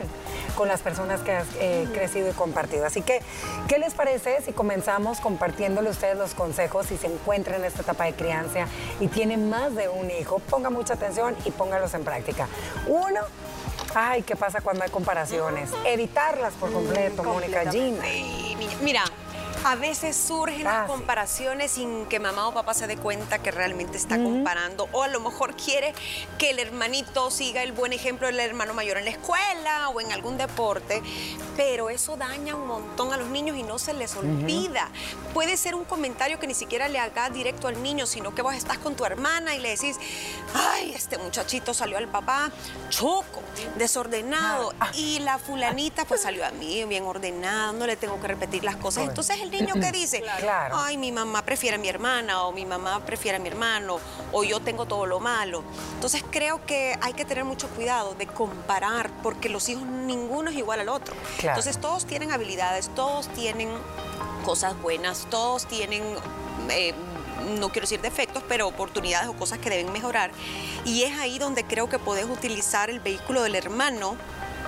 con 0.57 0.69
las 0.69 0.81
personas 0.81 0.96
que 1.25 1.33
has 1.33 1.47
eh, 1.61 1.87
crecido 1.93 2.31
y 2.31 2.33
compartido. 2.33 2.87
Así 2.87 3.03
que, 3.03 3.21
¿qué 3.69 3.79
les 3.79 3.93
parece 3.95 4.41
si 4.43 4.53
comenzamos 4.53 5.21
compartiéndole 5.21 5.89
a 5.89 5.93
ustedes 5.93 6.17
los 6.17 6.35
consejos 6.35 6.87
si 6.87 6.97
se 6.97 7.07
encuentran 7.07 7.61
en 7.61 7.67
esta 7.67 7.83
etapa 7.83 8.05
de 8.05 8.15
crianza 8.15 8.67
y 9.01 9.09
tienen 9.09 9.49
más 9.51 9.75
de 9.75 9.89
un 9.89 10.11
hijo? 10.11 10.39
Ponga 10.39 10.71
mucha 10.71 10.95
atención 10.95 11.37
y 11.45 11.51
póngalos 11.51 11.93
en 11.95 12.03
práctica. 12.05 12.49
Uno, 12.87 13.21
ay, 13.95 14.23
¿qué 14.23 14.37
pasa 14.37 14.61
cuando 14.63 14.85
hay 14.85 14.91
comparaciones? 14.91 15.71
Evitarlas 15.85 16.55
por 16.55 16.73
completo, 16.73 17.23
Mónica 17.23 17.65
mi- 17.65 18.57
Mira, 18.83 19.05
a 19.67 19.75
veces 19.75 20.17
surgen 20.17 20.63
las 20.63 20.87
comparaciones 20.87 21.73
sin 21.73 22.07
que 22.07 22.21
mamá 22.21 22.47
o 22.47 22.55
papá 22.55 22.73
se 22.73 22.87
dé 22.87 22.97
cuenta 22.97 23.41
que 23.41 23.51
realmente 23.51 23.97
está 23.97 24.17
comparando. 24.17 24.89
O 24.93 25.03
a 25.03 25.09
lo 25.09 25.19
mejor 25.19 25.57
quiere 25.57 25.93
que 26.39 26.51
el 26.51 26.61
hermanito 26.61 27.33
siga 27.33 27.65
el 27.65 27.73
buen 27.73 27.93
ejemplo 27.93 28.29
del 28.29 28.39
hermano 28.39 28.75
mayor 28.75 28.99
en 28.99 29.07
la 29.07 29.11
escuela 29.11 29.89
o 29.89 30.01
en 30.01 30.13
algún 30.13 30.39
deporte. 30.39 31.03
Pero 31.57 31.91
eso 31.91 32.17
daña 32.17 32.55
un 32.55 32.69
montón 32.69 33.13
a 33.13 33.17
los 33.17 33.27
niños 33.27 33.57
y 33.57 33.65
no 33.65 33.81
se 33.81 33.93
les 33.93 34.15
olvida. 34.15 34.89
Puede 35.35 35.57
ser 35.57 35.75
un 35.75 35.85
comentario 35.85 36.39
que 36.39 36.47
ni 36.47 36.55
siquiera 36.55 36.87
le 36.87 37.01
haga 37.01 37.29
directo 37.31 37.67
al 37.67 37.83
niño, 37.83 38.07
sino 38.07 38.37
que 38.37 38.43
vos 38.43 38.55
estás 38.55 38.79
con 38.79 38.95
tu 38.95 39.05
hermana 39.05 39.57
y 39.57 39.59
le 39.59 39.71
decís, 39.71 39.97
ay, 40.55 40.93
este 40.95 41.19
muchachito 41.19 41.75
salió 41.75 41.99
al 41.99 42.07
papá 42.07 42.53
choco, 42.89 43.43
desordenado. 43.77 44.73
Ah, 44.79 44.91
ah. 44.91 44.97
Y 44.97 45.19
la 45.19 45.39
fulanita 45.39 46.05
pues 46.05 46.21
salió 46.21 46.47
a 46.47 46.53
mí 46.53 46.85
bien 46.85 47.03
ordenada, 47.03 47.73
no 47.73 47.85
le 47.85 47.97
tengo 47.97 48.21
que 48.21 48.29
repetir 48.29 48.63
las 48.63 48.77
cosas. 48.77 49.09
Entonces 49.09 49.41
el 49.41 49.56
niño 49.61 49.75
que 49.75 49.93
dice, 49.93 50.23
Claro. 50.41 50.77
ay, 50.79 50.97
mi 50.97 51.13
mamá 51.13 51.43
prefiere 51.43 51.77
a 51.77 51.79
mi 51.79 51.89
hermana 51.89 52.43
o 52.45 52.53
mi 52.53 52.65
mamá 52.67 53.01
prefiere 53.05 53.37
a 53.37 53.41
mi 53.41 53.49
hermano 53.49 53.99
o 54.33 54.45
yo 54.45 54.61
tengo 54.61 54.87
todo 54.87 55.07
lo 55.07 55.21
malo. 55.21 55.63
Entonces 55.95 56.23
creo 56.31 56.65
que 56.67 56.97
hay 57.01 57.13
que 57.15 57.25
tener 57.25 57.45
mucho 57.45 57.69
cuidado 57.69 58.15
de 58.15 58.27
comparar 58.27 59.11
porque 59.23 59.49
los 59.49 59.69
hijos 59.69 59.85
ninguno 59.85 60.51
es 60.51 60.57
igual 60.57 60.81
al 60.81 60.89
otro. 60.89 61.15
Claro. 61.39 61.59
Entonces 61.59 61.81
todos 61.81 62.07
tienen 62.07 62.31
habilidades, 62.33 62.89
todos 62.95 63.29
tienen 63.29 63.69
cosas 64.45 64.81
buenas, 64.81 65.27
todos 65.31 65.67
tienen... 65.67 66.03
eh, 66.71 66.95
no 67.59 67.69
quiero 67.69 67.83
decir 67.85 68.01
defectos, 68.01 68.43
pero 68.49 68.67
oportunidades 68.67 69.29
o 69.29 69.35
cosas 69.35 69.59
que 69.59 69.71
deben 69.71 69.93
mejorar. 69.93 70.33
Y 70.85 71.03
es 71.05 71.17
ahí 71.19 71.39
donde 71.39 71.63
creo 71.65 71.89
que 71.89 71.99
podés 71.99 72.25
utilizar 72.25 72.91
el 72.91 72.99
vehículo 72.99 73.43
del 73.43 73.55
hermano 73.55 74.17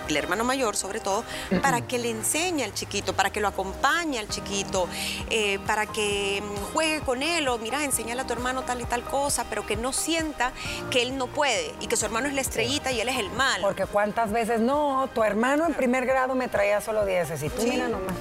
el 0.08 0.16
hermano 0.16 0.44
mayor 0.44 0.76
sobre 0.76 1.00
todo, 1.00 1.24
para 1.62 1.82
que 1.82 1.98
le 1.98 2.10
enseñe 2.10 2.62
al 2.62 2.74
chiquito, 2.74 3.14
para 3.14 3.30
que 3.30 3.40
lo 3.40 3.48
acompañe 3.48 4.18
al 4.18 4.28
chiquito, 4.28 4.88
eh, 5.30 5.58
para 5.66 5.86
que 5.86 6.42
mm, 6.42 6.72
juegue 6.72 7.00
con 7.00 7.22
él 7.22 7.48
o 7.48 7.58
mira, 7.58 7.84
enseñale 7.84 8.22
a 8.22 8.26
tu 8.26 8.32
hermano 8.32 8.62
tal 8.62 8.80
y 8.80 8.84
tal 8.84 9.02
cosa, 9.02 9.44
pero 9.48 9.66
que 9.66 9.76
no 9.76 9.92
sienta 9.92 10.52
que 10.90 11.02
él 11.02 11.16
no 11.16 11.26
puede 11.26 11.74
y 11.80 11.86
que 11.86 11.96
su 11.96 12.04
hermano 12.04 12.28
es 12.28 12.34
la 12.34 12.40
estrellita 12.40 12.92
y 12.92 13.00
él 13.00 13.08
es 13.08 13.18
el 13.18 13.30
mal. 13.30 13.60
Porque 13.60 13.86
cuántas 13.86 14.32
veces, 14.32 14.60
no, 14.60 15.08
tu 15.14 15.22
hermano 15.22 15.66
en 15.66 15.74
primer 15.74 16.06
grado 16.06 16.34
me 16.34 16.48
traía 16.48 16.80
solo 16.80 17.04
10 17.04 17.42
y 17.42 17.48
tú 17.50 17.62
mira 17.62 17.88
nomás. 17.88 18.14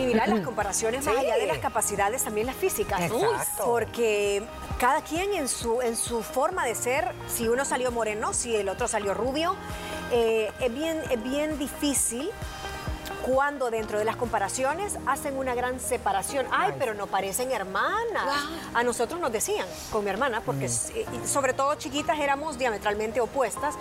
Y 0.00 0.06
mira, 0.06 0.26
las 0.26 0.40
comparaciones 0.44 1.04
más 1.04 1.16
allá 1.16 1.36
de 1.36 1.46
las 1.46 1.58
capacidades, 1.58 2.24
también 2.24 2.46
las 2.46 2.56
físicas. 2.56 3.00
Exacto. 3.00 3.64
Porque 3.64 4.42
cada 4.78 5.02
quien 5.02 5.34
en 5.34 5.48
su, 5.48 5.80
en 5.82 5.96
su 5.96 6.22
forma 6.22 6.64
de 6.64 6.74
ser, 6.74 7.12
si 7.28 7.48
uno 7.48 7.64
salió 7.64 7.90
moreno, 7.90 8.32
si 8.32 8.56
el 8.56 8.68
otro 8.68 8.88
salió 8.88 9.14
rubio, 9.14 9.56
eh, 10.12 10.50
es, 10.60 10.74
bien, 10.74 11.00
es 11.10 11.22
bien 11.22 11.58
difícil 11.58 12.30
cuando 13.26 13.70
dentro 13.70 13.98
de 13.98 14.04
las 14.04 14.16
comparaciones 14.16 14.96
hacen 15.06 15.36
una 15.36 15.54
gran 15.54 15.80
separación. 15.80 16.46
Ay, 16.50 16.74
pero 16.78 16.94
no 16.94 17.06
parecen 17.06 17.50
hermanas. 17.50 18.48
A 18.74 18.82
nosotros 18.82 19.20
nos 19.20 19.32
decían 19.32 19.66
con 19.90 20.04
mi 20.04 20.10
hermana, 20.10 20.40
porque 20.40 20.68
mm. 20.68 21.26
sobre 21.26 21.52
todo 21.52 21.74
chiquitas 21.74 22.18
éramos 22.18 22.58
diametralmente 22.58 23.20
opuestas 23.20 23.74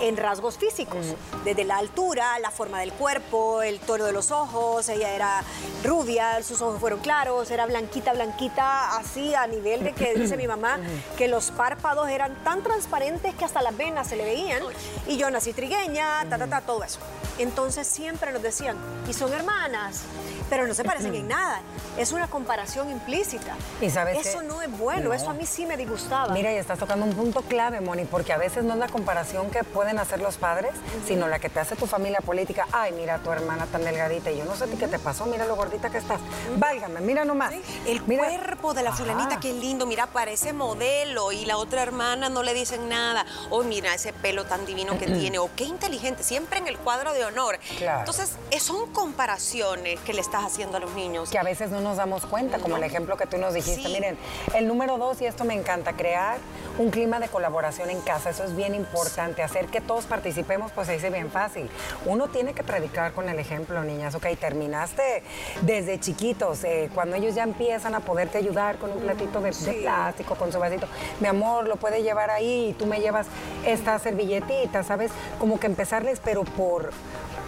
en 0.00 0.16
rasgos 0.16 0.58
físicos, 0.58 1.06
mm. 1.06 1.44
desde 1.44 1.64
la 1.64 1.78
altura, 1.78 2.38
la 2.40 2.50
forma 2.50 2.80
del 2.80 2.92
cuerpo, 2.92 3.62
el 3.62 3.80
tono 3.80 4.04
de 4.04 4.12
los 4.12 4.30
ojos, 4.30 4.88
ella 4.88 5.10
era 5.10 5.42
rubia, 5.84 6.42
sus 6.42 6.60
ojos 6.60 6.80
fueron 6.80 7.00
claros, 7.00 7.50
era 7.50 7.66
blanquita, 7.66 8.12
blanquita, 8.12 8.96
así 8.96 9.34
a 9.34 9.46
nivel 9.46 9.84
de 9.84 9.92
que 9.92 10.14
dice 10.14 10.36
mi 10.36 10.48
mamá 10.48 10.78
que 11.16 11.28
los 11.28 11.50
párpados 11.50 12.08
eran 12.08 12.34
tan 12.44 12.62
transparentes 12.62 13.34
que 13.34 13.44
hasta 13.44 13.62
las 13.62 13.76
venas 13.76 14.08
se 14.08 14.16
le 14.16 14.24
veían 14.24 14.62
y 15.06 15.16
yo 15.16 15.30
nací 15.30 15.52
trigueña, 15.52 16.24
ta, 16.28 16.38
ta, 16.38 16.46
ta, 16.46 16.60
todo 16.60 16.82
eso. 16.84 16.98
Entonces 17.42 17.88
siempre 17.88 18.32
nos 18.32 18.40
decían, 18.40 18.76
y 19.08 19.12
son 19.12 19.32
hermanas, 19.32 20.04
pero 20.52 20.66
no 20.66 20.74
se 20.74 20.84
parecen 20.84 21.14
en 21.14 21.28
nada. 21.28 21.62
Es 21.96 22.12
una 22.12 22.28
comparación 22.28 22.90
implícita. 22.90 23.56
¿Y 23.80 23.88
sabes 23.88 24.26
eso 24.26 24.42
no 24.42 24.60
es 24.60 24.70
bueno, 24.70 25.14
eso 25.14 25.30
a 25.30 25.32
mí 25.32 25.46
sí 25.46 25.64
me 25.64 25.78
disgustaba. 25.78 26.34
Mira, 26.34 26.52
y 26.52 26.56
estás 26.56 26.78
tocando 26.78 27.06
un 27.06 27.14
punto 27.14 27.40
clave, 27.40 27.80
Moni, 27.80 28.04
porque 28.04 28.34
a 28.34 28.36
veces 28.36 28.62
no 28.62 28.74
es 28.74 28.78
la 28.78 28.88
comparación 28.88 29.48
que 29.48 29.64
pueden 29.64 29.98
hacer 29.98 30.20
los 30.20 30.36
padres, 30.36 30.72
sino 31.06 31.26
la 31.26 31.38
que 31.38 31.48
te 31.48 31.58
hace 31.58 31.74
tu 31.74 31.86
familia 31.86 32.20
política. 32.20 32.66
Ay, 32.70 32.92
mira, 32.92 33.16
tu 33.20 33.30
hermana 33.32 33.64
tan 33.64 33.82
delgadita, 33.82 34.30
y 34.30 34.36
yo 34.36 34.44
no 34.44 34.54
sé 34.54 34.68
qué 34.78 34.88
te 34.88 34.98
pasó, 34.98 35.24
mira 35.24 35.46
lo 35.46 35.56
gordita 35.56 35.88
que 35.88 35.96
estás. 35.96 36.20
Válgame, 36.58 37.00
mira 37.00 37.24
nomás. 37.24 37.54
El 37.86 38.02
cuerpo 38.02 38.74
de 38.74 38.82
la 38.82 38.92
fulanita, 38.92 39.40
qué 39.40 39.54
lindo, 39.54 39.86
mira, 39.86 40.08
parece 40.08 40.52
modelo, 40.52 41.32
y 41.32 41.46
la 41.46 41.56
otra 41.56 41.82
hermana 41.82 42.28
no 42.28 42.42
le 42.42 42.52
dicen 42.52 42.90
nada. 42.90 43.24
Oh, 43.48 43.62
mira 43.62 43.94
ese 43.94 44.12
pelo 44.12 44.44
tan 44.44 44.66
divino 44.66 44.98
que 44.98 45.06
tiene, 45.06 45.38
o 45.38 45.48
qué 45.56 45.64
inteligente, 45.64 46.22
siempre 46.22 46.58
en 46.58 46.68
el 46.68 46.76
cuadro 46.76 47.14
de 47.14 47.24
honor. 47.24 47.58
Entonces, 47.80 48.36
son 48.60 48.92
comparaciones 48.92 49.98
que 50.00 50.12
le 50.12 50.20
estás 50.20 50.41
haciendo 50.42 50.76
a 50.76 50.80
los 50.80 50.92
niños. 50.94 51.30
Que 51.30 51.38
a 51.38 51.42
veces 51.42 51.70
no 51.70 51.80
nos 51.80 51.96
damos 51.96 52.26
cuenta, 52.26 52.58
como 52.58 52.76
el 52.76 52.84
ejemplo 52.84 53.16
que 53.16 53.26
tú 53.26 53.38
nos 53.38 53.54
dijiste. 53.54 53.88
Miren, 53.88 54.16
el 54.54 54.66
número 54.66 54.98
dos, 54.98 55.20
y 55.20 55.26
esto 55.26 55.44
me 55.44 55.54
encanta, 55.54 55.94
crear 55.94 56.38
un 56.78 56.90
clima 56.90 57.18
de 57.20 57.28
colaboración 57.28 57.90
en 57.90 58.00
casa. 58.00 58.30
Eso 58.30 58.44
es 58.44 58.56
bien 58.56 58.74
importante. 58.74 59.42
Hacer 59.42 59.66
que 59.66 59.80
todos 59.80 60.04
participemos, 60.04 60.72
pues 60.72 60.86
se 60.86 60.94
dice 60.94 61.10
bien 61.10 61.30
fácil. 61.30 61.70
Uno 62.06 62.28
tiene 62.28 62.54
que 62.54 62.62
predicar 62.62 63.12
con 63.12 63.28
el 63.28 63.38
ejemplo, 63.38 63.82
niñas. 63.84 64.14
Ok, 64.14 64.26
terminaste 64.38 65.22
desde 65.62 65.98
chiquitos, 66.00 66.64
eh, 66.64 66.90
cuando 66.94 67.16
ellos 67.16 67.34
ya 67.34 67.42
empiezan 67.42 67.94
a 67.94 68.00
poderte 68.00 68.38
ayudar 68.38 68.78
con 68.78 68.90
un 68.92 69.00
platito 69.00 69.40
de, 69.40 69.52
plástico, 69.52 70.34
con 70.34 70.52
su 70.52 70.58
vasito. 70.58 70.86
Mi 71.20 71.28
amor, 71.28 71.68
lo 71.68 71.76
puede 71.76 72.02
llevar 72.02 72.30
ahí 72.30 72.70
y 72.70 72.72
tú 72.72 72.86
me 72.86 73.00
llevas 73.00 73.26
esta 73.64 73.98
servilletita, 73.98 74.82
¿sabes? 74.82 75.10
Como 75.38 75.58
que 75.60 75.66
empezarles, 75.66 76.20
pero 76.22 76.44
por 76.44 76.90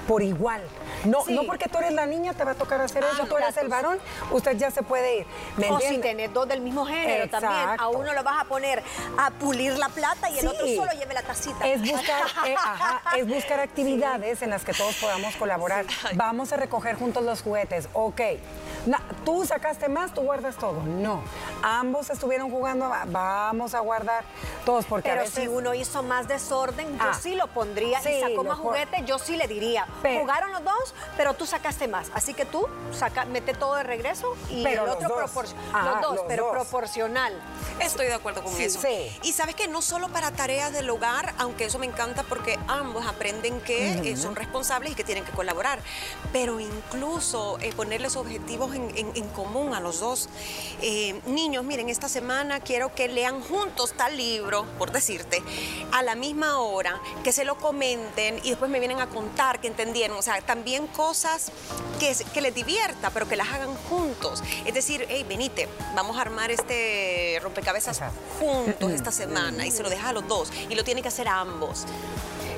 por 0.07 0.23
igual. 0.23 0.63
No, 1.05 1.25
no 1.29 1.45
porque 1.45 1.69
tú 1.69 1.79
eres 1.79 1.93
la 1.93 2.07
niña 2.07 2.33
te 2.33 2.45
va 2.45 2.53
a 2.53 2.55
tocar 2.55 2.81
hacer 2.81 3.05
eso, 3.05 3.23
ah, 3.23 3.27
tú 3.29 3.37
eres 3.37 3.57
el 3.59 3.69
varón, 3.69 3.99
usted 4.31 4.57
ya 4.57 4.71
se 4.71 4.83
puede 4.83 5.19
ir. 5.19 5.27
o 5.71 5.79
si 5.81 5.99
tenés 5.99 6.33
dos 6.33 6.49
del 6.49 6.61
mismo 6.61 6.87
género 6.87 7.29
también, 7.29 7.79
a 7.79 7.89
uno 7.89 8.13
lo 8.13 8.23
vas 8.23 8.41
a 8.41 8.45
poner 8.45 8.83
a 9.19 9.31
pulir 9.31 9.77
la 9.79 9.89
plata 9.89 10.31
y 10.31 10.39
el 10.39 10.49
otro 10.49 10.67
solo 10.67 10.93
lleve 10.93 11.15
la 11.15 11.23
tacita. 11.23 11.67
Es 11.67 11.81
buscar, 11.81 12.23
eh, 12.47 12.57
es 13.19 13.29
buscar 13.29 13.61
actividades 13.61 14.43
en 14.43 14.51
las 14.51 14.65
que 14.65 14.73
todos 14.73 14.95
podamos 14.97 15.37
colaborar. 15.37 15.85
Vamos 16.15 16.53
a 16.53 16.57
recoger 16.57 16.97
juntos 16.97 17.25
los 17.25 17.43
juguetes, 17.43 17.89
ok. 17.93 18.21
tú 19.25 19.45
sacaste 19.45 19.89
más, 19.89 20.15
tú 20.15 20.23
guardas 20.23 20.57
todo. 20.57 20.83
No, 20.83 21.23
ambos 21.63 22.11
estuvieron 22.11 22.51
jugando, 22.51 22.91
vamos 23.07 23.75
a 23.75 23.81
guardar 23.81 24.25
todos 24.65 24.85
porque 24.87 25.09
Pero 25.09 25.21
a 25.21 25.25
veces... 25.25 25.45
si 25.45 25.49
uno 25.49 25.75
hizo 25.75 26.03
más 26.03 26.29
desorden, 26.29 26.99
yo 26.99 27.05
ah, 27.05 27.15
sí 27.15 27.35
lo 27.35 27.47
pondría 27.49 28.01
y 28.01 28.21
sacó 28.21 28.45
más 28.45 28.59
juguetes, 28.59 29.05
yo 29.05 29.19
sí 29.19 29.37
le 29.37 29.47
diría, 29.47 29.87
jugaron 30.03 30.53
los 30.53 30.65
dos, 30.65 30.95
pero 31.17 31.35
tú 31.35 31.47
sacaste 31.47 31.89
más. 31.89 32.11
Así 32.15 32.35
que 32.35 32.45
tú 32.45 32.67
saca, 32.93 33.25
mete 33.25 33.55
todo 33.55 33.75
de 33.77 33.83
regreso 33.83 34.37
y 34.51 34.65
el 34.67 34.81
otro 34.81 35.15
proporcional. 35.15 35.85
Los 35.85 36.01
dos, 36.01 36.21
pero 36.29 36.51
proporcional. 36.51 37.33
Estoy 37.81 38.07
de 38.07 38.15
acuerdo 38.15 38.43
con 38.43 38.61
eso. 38.61 38.81
Y 39.23 39.33
sabes 39.33 39.55
que 39.55 39.69
no 39.69 39.83
solo 39.83 40.09
para 40.09 40.31
tareas 40.31 40.73
del 40.73 40.89
hogar, 40.91 41.35
aunque 41.39 41.67
eso 41.67 41.79
me 41.79 41.87
encanta 41.87 42.23
porque 42.23 42.59
ambos 42.69 43.07
aprenden 43.07 43.61
que 43.61 44.11
eh, 44.11 44.17
son 44.17 44.37
responsables 44.37 44.93
y 44.93 44.95
que 44.95 45.05
tienen 45.05 45.25
que 45.25 45.33
colaborar, 45.33 45.81
pero 46.33 46.61
incluso 46.61 47.59
eh, 47.61 47.73
ponerles 47.75 48.17
objetivos 48.17 48.75
en, 48.75 49.29
común 49.29 49.75
a 49.75 49.81
los 49.81 50.01
dos. 50.01 50.29
Eh, 50.83 51.21
niños, 51.27 51.65
miren, 51.65 51.89
esta 51.89 52.09
semana 52.09 52.61
quiero 52.61 52.95
que 52.95 53.09
lean 53.09 53.41
juntos 53.41 53.95
tal 53.95 54.17
libro, 54.17 54.67
por 54.79 54.93
decirte, 54.93 55.43
a 55.93 56.03
la 56.03 56.15
misma 56.15 56.59
hora, 56.59 57.01
que 57.23 57.33
se 57.33 57.45
lo 57.45 57.57
comenten 57.57 58.39
y 58.45 58.51
después 58.51 58.71
me 58.71 58.79
vienen 58.79 59.01
a 59.01 59.09
contar 59.09 59.61
que 59.61 59.69
entendieron. 59.69 59.84
O 60.17 60.23
sea, 60.23 60.41
también 60.41 60.87
cosas 60.87 61.53
que, 62.01 62.17
que 62.33 62.41
les 62.41 62.55
divierta, 62.55 63.11
pero 63.11 63.29
que 63.29 63.37
las 63.37 63.49
hagan 63.49 63.75
juntos. 63.89 64.43
Es 64.65 64.73
decir, 64.73 65.07
hey, 65.11 65.27
venite, 65.29 65.69
vamos 65.95 66.17
a 66.17 66.23
armar 66.23 66.51
este 66.51 67.39
rompecabezas 67.43 68.01
juntos 68.41 68.91
esta 68.91 69.13
semana 69.13 69.67
y 69.67 69.71
se 69.71 69.83
lo 69.83 69.91
deja 69.91 70.09
a 70.09 70.13
los 70.13 70.27
dos 70.27 70.51
y 70.71 70.75
lo 70.75 70.85
tiene 70.85 71.03
que 71.03 71.09
hacer 71.09 71.29
a 71.29 71.41
ambos. 71.41 71.85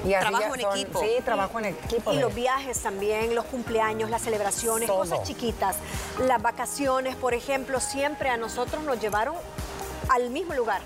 Y 0.04 0.10
trabajo 0.10 0.54
en 0.54 0.60
equipo. 0.60 1.00
Sí, 1.00 1.10
trabajo 1.24 1.58
en 1.58 1.64
equipo. 1.66 2.12
Y 2.12 2.18
los 2.18 2.32
viajes 2.32 2.78
también, 2.78 3.34
los 3.34 3.44
cumpleaños, 3.46 4.08
las 4.08 4.22
celebraciones, 4.22 4.88
cosas 4.88 5.24
chiquitas. 5.24 5.76
Las 6.20 6.40
vacaciones, 6.40 7.16
por 7.16 7.34
ejemplo, 7.34 7.80
siempre 7.80 8.28
a 8.28 8.36
nosotros 8.36 8.84
nos 8.84 9.00
llevaron 9.00 9.34
al 10.08 10.30
mismo 10.30 10.54
lugar. 10.54 10.80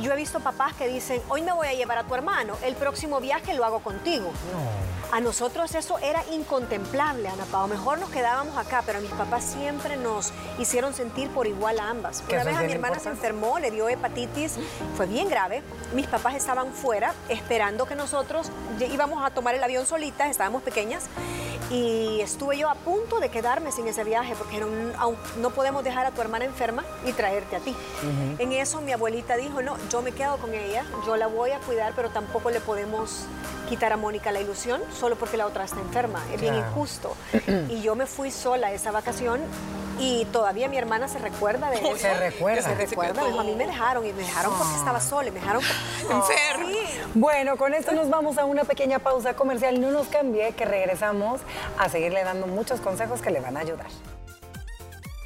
Yo 0.00 0.12
he 0.12 0.16
visto 0.16 0.38
papás 0.38 0.74
que 0.74 0.86
dicen, 0.86 1.20
hoy 1.28 1.42
me 1.42 1.52
voy 1.52 1.66
a 1.66 1.74
llevar 1.74 1.98
a 1.98 2.04
tu 2.04 2.14
hermano, 2.14 2.56
el 2.62 2.76
próximo 2.76 3.20
viaje 3.20 3.52
lo 3.52 3.64
hago 3.64 3.80
contigo. 3.80 4.30
A 5.12 5.20
nosotros 5.20 5.74
eso 5.74 5.98
era 5.98 6.22
incontemplable, 6.32 7.28
Ana 7.28 7.44
Pao. 7.44 7.68
Mejor 7.68 7.98
nos 7.98 8.10
quedábamos 8.10 8.56
acá, 8.56 8.82
pero 8.84 9.00
mis 9.00 9.10
papás 9.12 9.44
siempre 9.44 9.96
nos 9.96 10.32
hicieron 10.58 10.94
sentir 10.94 11.30
por 11.30 11.46
igual 11.46 11.78
a 11.78 11.88
ambas. 11.88 12.24
Una 12.28 12.44
vez 12.44 12.56
a 12.56 12.62
mi 12.62 12.72
hermana 12.72 12.98
se 12.98 13.08
enfermó, 13.08 13.58
le 13.58 13.70
dio 13.70 13.88
hepatitis, 13.88 14.56
fue 14.96 15.06
bien 15.06 15.28
grave. 15.28 15.62
Mis 15.94 16.06
papás 16.06 16.34
estaban 16.34 16.72
fuera 16.72 17.14
esperando 17.28 17.86
que 17.86 17.94
nosotros 17.94 18.50
íbamos 18.80 19.24
a 19.24 19.30
tomar 19.30 19.54
el 19.54 19.62
avión 19.62 19.86
solitas, 19.86 20.28
estábamos 20.28 20.62
pequeñas 20.62 21.04
y 21.70 22.20
estuve 22.20 22.58
yo 22.58 22.70
a 22.70 22.74
punto 22.74 23.18
de 23.18 23.28
quedarme 23.28 23.72
sin 23.72 23.88
ese 23.88 24.04
viaje 24.04 24.34
porque 24.36 24.60
no 24.60 25.50
podemos 25.50 25.82
dejar 25.82 26.06
a 26.06 26.10
tu 26.10 26.20
hermana 26.20 26.44
enferma 26.44 26.84
y 27.04 27.12
traerte 27.12 27.56
a 27.56 27.60
ti. 27.60 27.74
En 28.38 28.52
eso 28.52 28.80
mi 28.80 28.92
abuelita 28.92 29.36
dijo, 29.36 29.62
no, 29.62 29.76
yo 29.90 30.02
me 30.02 30.12
quedo 30.12 30.36
con 30.38 30.54
ella, 30.54 30.84
yo 31.06 31.16
la 31.16 31.26
voy 31.26 31.50
a 31.50 31.58
cuidar, 31.60 31.92
pero 31.96 32.10
tampoco 32.10 32.50
le 32.50 32.60
podemos 32.60 33.24
quitar 33.68 33.92
a 33.92 33.96
Mónica 33.96 34.30
la 34.30 34.40
ilusión 34.40 34.80
solo 34.98 35.16
porque 35.16 35.36
la 35.36 35.46
otra 35.46 35.64
está 35.64 35.80
enferma. 35.80 36.22
Es 36.32 36.40
bien 36.40 36.54
injusto. 36.54 37.16
y 37.68 37.80
yo 37.82 37.96
me 37.96 38.06
fui 38.06 38.30
sola 38.30 38.72
esa 38.72 38.92
vacación 38.92 39.40
y 39.98 40.24
todavía 40.26 40.68
mi 40.68 40.76
hermana 40.78 41.08
se 41.08 41.18
recuerda 41.18 41.70
de 41.70 41.76
eso. 41.80 41.96
Se 41.96 42.14
recuerda. 42.14 42.62
Se 42.62 42.74
recuerda. 42.74 43.22
a 43.22 43.44
mí 43.44 43.54
me 43.54 43.66
dejaron 43.66 44.06
y 44.06 44.12
me 44.12 44.22
dejaron 44.22 44.52
porque 44.56 44.74
ah. 44.74 44.78
estaba 44.78 45.00
sola, 45.00 45.30
me 45.30 45.40
dejaron 45.40 45.62
enferma. 46.02 46.68
Bueno, 47.14 47.56
con 47.56 47.74
esto 47.74 47.92
nos 47.92 48.10
vamos 48.10 48.38
a 48.38 48.44
una 48.44 48.64
pequeña 48.64 48.98
pausa 48.98 49.34
comercial. 49.34 49.80
No 49.80 49.90
nos 49.90 50.08
cambie, 50.08 50.52
que 50.52 50.64
regresamos 50.64 51.40
a 51.78 51.88
seguirle 51.88 52.24
dando 52.24 52.46
muchos 52.46 52.80
consejos 52.80 53.20
que 53.20 53.30
le 53.30 53.40
van 53.40 53.56
a 53.56 53.60
ayudar. 53.60 53.86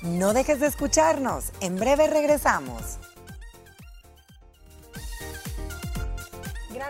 No 0.03 0.33
dejes 0.33 0.61
de 0.61 0.67
escucharnos. 0.67 1.53
En 1.61 1.77
breve 1.77 2.07
regresamos. 2.07 2.99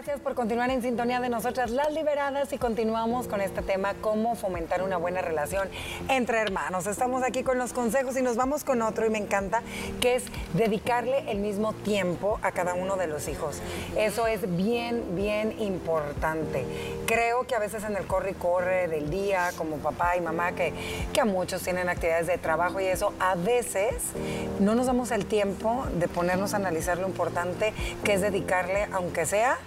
Gracias 0.01 0.21
por 0.21 0.35
continuar 0.35 0.71
en 0.71 0.81
sintonía 0.81 1.21
de 1.21 1.29
nosotras 1.29 1.71
las 1.71 1.93
liberadas 1.93 2.51
y 2.55 2.57
continuamos 2.57 3.29
con 3.29 3.43
este 3.43 3.61
tema, 3.61 3.93
cómo 4.01 4.35
fomentar 4.35 4.83
una 4.83 4.97
buena 4.97 5.21
relación 5.21 5.69
entre 6.09 6.39
hermanos. 6.39 6.87
Estamos 6.87 7.23
aquí 7.23 7.43
con 7.43 7.59
los 7.59 7.75
consejos 7.75 8.17
y 8.17 8.23
nos 8.23 8.35
vamos 8.35 8.65
con 8.65 8.81
otro 8.81 9.05
y 9.05 9.11
me 9.11 9.19
encanta, 9.19 9.63
que 10.01 10.15
es 10.15 10.25
dedicarle 10.55 11.31
el 11.31 11.41
mismo 11.41 11.75
tiempo 11.75 12.41
a 12.41 12.51
cada 12.53 12.73
uno 12.73 12.97
de 12.97 13.09
los 13.09 13.29
hijos. 13.29 13.61
Eso 13.95 14.27
es 14.27 14.57
bien, 14.57 15.05
bien 15.17 15.61
importante. 15.61 16.65
Creo 17.05 17.47
que 17.47 17.55
a 17.55 17.59
veces 17.59 17.85
en 17.85 17.95
el 17.95 18.07
corre 18.07 18.31
y 18.31 18.35
corre 18.35 18.89
del 18.89 19.11
día, 19.11 19.51
como 19.59 19.77
papá 19.77 20.17
y 20.17 20.23
mamá, 20.23 20.53
que, 20.53 20.73
que 21.13 21.21
a 21.21 21.27
muchos 21.27 21.61
tienen 21.61 21.91
actividades 21.91 22.27
de 22.27 22.39
trabajo 22.39 22.81
y 22.81 22.87
eso, 22.87 23.13
a 23.21 23.35
veces 23.35 24.03
no 24.61 24.75
nos 24.75 24.87
damos 24.87 25.11
el 25.11 25.27
tiempo 25.27 25.85
de 25.93 26.09
ponernos 26.09 26.55
a 26.55 26.57
analizar 26.57 26.97
lo 26.97 27.07
importante 27.07 27.75
que 28.03 28.15
es 28.15 28.23
dedicarle, 28.23 28.89
aunque 28.93 29.27
sea 29.27 29.59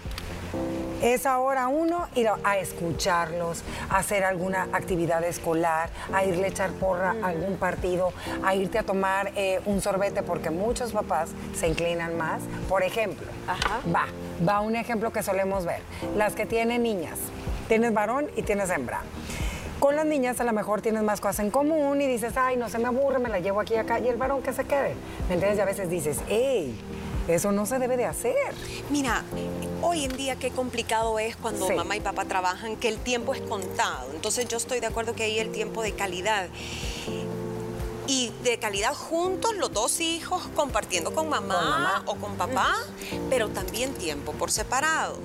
Es 1.03 1.25
ahora 1.25 1.67
uno 1.67 2.07
ir 2.15 2.29
a 2.29 2.57
escucharlos, 2.59 3.61
a 3.89 3.97
hacer 3.97 4.23
alguna 4.23 4.69
actividad 4.71 5.21
escolar, 5.25 5.89
a 6.13 6.23
irle 6.23 6.45
a 6.45 6.47
echar 6.47 6.71
porra 6.71 7.13
a 7.21 7.27
algún 7.27 7.57
partido, 7.57 8.13
a 8.41 8.55
irte 8.55 8.79
a 8.79 8.83
tomar 8.83 9.33
eh, 9.35 9.59
un 9.65 9.81
sorbete, 9.81 10.23
porque 10.23 10.49
muchos 10.49 10.93
papás 10.93 11.31
se 11.55 11.67
inclinan 11.67 12.17
más. 12.17 12.41
Por 12.69 12.83
ejemplo, 12.83 13.27
va, 13.93 14.05
va 14.47 14.61
un 14.61 14.77
ejemplo 14.77 15.11
que 15.11 15.21
solemos 15.23 15.65
ver. 15.65 15.81
Las 16.15 16.35
que 16.35 16.45
tienen 16.45 16.83
niñas, 16.83 17.19
tienes 17.67 17.93
varón 17.93 18.29
y 18.37 18.43
tienes 18.43 18.69
hembra. 18.69 19.01
Con 19.81 19.97
las 19.97 20.05
niñas 20.05 20.39
a 20.39 20.45
lo 20.45 20.53
mejor 20.53 20.81
tienes 20.81 21.03
más 21.03 21.19
cosas 21.19 21.39
en 21.39 21.51
común 21.51 21.99
y 21.99 22.07
dices, 22.07 22.37
ay, 22.37 22.55
no 22.55 22.69
se 22.69 22.79
me 22.79 22.85
aburre, 22.87 23.19
me 23.19 23.27
la 23.27 23.39
llevo 23.39 23.59
aquí 23.59 23.73
y 23.73 23.77
acá, 23.77 23.99
y 23.99 24.07
el 24.07 24.15
varón 24.15 24.41
que 24.41 24.53
se 24.53 24.63
quede. 24.63 24.95
¿Me 25.27 25.33
entiendes? 25.33 25.57
Y 25.57 25.61
a 25.61 25.65
veces 25.65 25.89
dices, 25.89 26.21
hey, 26.29 26.79
eso 27.27 27.51
no 27.51 27.65
se 27.65 27.79
debe 27.79 27.97
de 27.97 28.05
hacer. 28.05 28.53
Mira, 28.89 29.23
hoy 29.81 30.05
en 30.05 30.15
día 30.17 30.35
qué 30.35 30.51
complicado 30.51 31.19
es 31.19 31.35
cuando 31.35 31.69
mamá 31.69 31.95
y 31.95 32.01
papá 32.01 32.25
trabajan, 32.25 32.75
que 32.75 32.89
el 32.89 32.97
tiempo 32.97 33.33
es 33.33 33.41
contado. 33.41 34.11
Entonces 34.13 34.47
yo 34.47 34.57
estoy 34.57 34.79
de 34.79 34.87
acuerdo 34.87 35.13
que 35.13 35.23
hay 35.23 35.39
el 35.39 35.51
tiempo 35.51 35.81
de 35.81 35.93
calidad 35.93 36.49
y 38.07 38.31
de 38.43 38.59
calidad 38.59 38.93
juntos, 38.93 39.55
los 39.55 39.71
dos 39.71 40.01
hijos 40.01 40.43
compartiendo 40.55 41.13
con 41.13 41.29
mamá, 41.29 42.03
o 42.05 42.15
con 42.15 42.35
papá, 42.35 42.75
pero 43.29 43.49
también 43.49 43.93
tiempo 43.93 44.33
por 44.33 44.51
separado. 44.51 45.17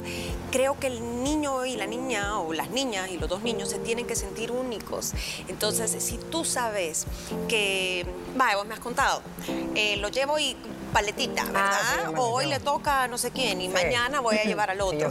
Creo 0.53 0.79
que 0.79 0.87
el 0.87 1.25
niño 1.25 1.67
y 1.67 1.77
la 1.77 1.87
niña, 1.87 2.39
o 2.39 2.53
las 2.53 2.71
niñas 2.71 3.11
y 3.11 3.19
los 3.19 3.29
dos 3.29 3.43
niños, 3.43 3.69
se 3.69 3.79
tienen 3.79 4.07
que 4.07 4.15
sentir 4.15 4.53
únicos. 4.53 5.13
Entonces, 5.49 5.91
si 6.03 6.19
tú 6.19 6.45
sabes 6.45 7.07
que, 7.49 8.07
vaya, 8.37 8.57
vos 8.57 8.67
me 8.67 8.75
has 8.75 8.81
contado, 8.81 9.23
eh, 9.75 9.97
lo 9.97 10.09
llevo 10.09 10.39
y 10.39 10.57
paletita, 10.89 11.43
ah, 11.55 11.97
¿verdad? 12.03 12.19
o 12.19 12.31
hoy 12.31 12.47
le 12.47 12.61
toca 12.61 13.05
a 13.05 13.09
no 13.09 13.19
sé 13.19 13.31
quién 13.31 13.61
y 13.61 13.69
mañana 13.69 14.21
voy 14.21 14.37
a 14.37 14.45
llevar 14.45 14.71
al 14.71 14.81
otro. 14.81 15.11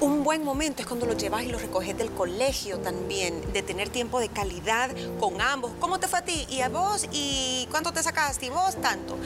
Un 0.00 0.22
buen 0.22 0.44
momento 0.44 0.80
es 0.82 0.86
cuando 0.86 1.06
lo 1.06 1.14
llevas 1.14 1.42
y 1.42 1.48
lo 1.48 1.58
recoges 1.58 1.98
del 1.98 2.12
colegio 2.12 2.78
también, 2.78 3.52
de 3.52 3.62
tener 3.62 3.88
tiempo 3.88 4.20
de 4.20 4.28
calidad 4.28 4.90
con 5.18 5.40
ambos. 5.40 5.72
¿Cómo 5.80 5.98
te 5.98 6.06
fue 6.06 6.20
a 6.20 6.24
ti? 6.24 6.46
¿Y 6.48 6.60
a 6.60 6.68
vos? 6.68 7.08
¿Y 7.10 7.66
cuánto 7.72 7.92
te 7.92 8.00
sacaste? 8.04 8.46
¿Y 8.46 8.50
vos? 8.50 8.76
Tanto. 8.80 9.16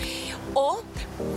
O 0.54 0.80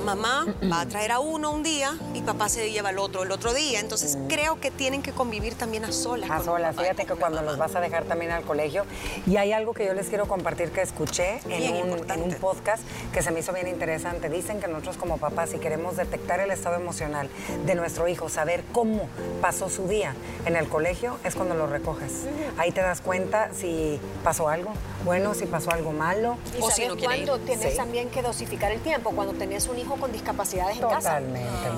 mamá 0.05 0.45
va 0.71 0.81
a 0.81 0.85
traer 0.85 1.11
a 1.11 1.19
uno 1.19 1.51
un 1.51 1.63
día 1.63 1.97
y 2.13 2.21
papá 2.21 2.47
se 2.47 2.71
lleva 2.71 2.89
al 2.89 2.99
otro 2.99 3.23
el 3.23 3.31
otro 3.31 3.53
día. 3.53 3.81
Entonces 3.81 4.17
creo 4.29 4.61
que 4.61 4.71
tienen 4.71 5.01
que 5.01 5.11
convivir 5.11 5.55
también 5.55 5.83
a 5.83 5.91
solas. 5.91 6.31
A 6.31 6.41
solas, 6.41 6.75
fíjate 6.77 7.05
que 7.05 7.15
cuando 7.15 7.41
los 7.41 7.57
vas 7.57 7.75
a 7.75 7.81
dejar 7.81 8.05
también 8.05 8.31
al 8.31 8.43
colegio. 8.43 8.85
Y 9.27 9.35
hay 9.35 9.51
algo 9.51 9.73
que 9.73 9.85
yo 9.85 9.93
les 9.93 10.07
quiero 10.07 10.29
compartir 10.29 10.71
que 10.71 10.81
escuché 10.81 11.39
en 11.49 11.91
un, 11.91 12.09
en 12.09 12.21
un, 12.21 12.35
podcast 12.35 12.83
que 13.13 13.21
se 13.21 13.31
me 13.31 13.41
hizo 13.41 13.51
bien 13.51 13.67
interesante. 13.67 14.29
Dicen 14.29 14.61
que 14.61 14.67
nosotros 14.69 14.95
como 14.95 15.17
papás, 15.17 15.49
si 15.49 15.57
queremos 15.57 15.97
detectar 15.97 16.39
el 16.39 16.51
estado 16.51 16.77
emocional 16.77 17.29
de 17.65 17.75
nuestro 17.75 18.07
hijo, 18.07 18.29
saber 18.29 18.63
cómo 18.71 19.09
pasó 19.41 19.69
su 19.69 19.87
día. 19.87 20.15
En 20.45 20.55
el 20.55 20.67
colegio, 20.67 21.17
es 21.23 21.35
cuando 21.35 21.55
lo 21.55 21.67
recoges. 21.67 22.25
Ahí 22.57 22.71
te 22.71 22.81
das 22.81 23.01
cuenta 23.01 23.49
si 23.53 23.99
pasó 24.23 24.49
algo 24.49 24.73
bueno, 25.05 25.35
si 25.35 25.45
pasó 25.45 25.71
algo 25.71 25.91
malo. 25.91 26.37
¿Y 26.57 26.61
o 26.61 26.71
si 26.71 26.87
no 26.87 26.97
cuando 26.97 27.37
tienes 27.39 27.77
también 27.77 28.09
que 28.09 28.23
dosificar 28.23 28.71
el 28.71 28.81
tiempo, 28.81 29.11
cuando 29.11 29.33
tenés 29.33 29.67
un 29.67 29.77
hijo 29.77 29.95
con 29.95 30.11
discapacidades 30.11 30.77
en 30.77 30.89
casa. 30.89 31.21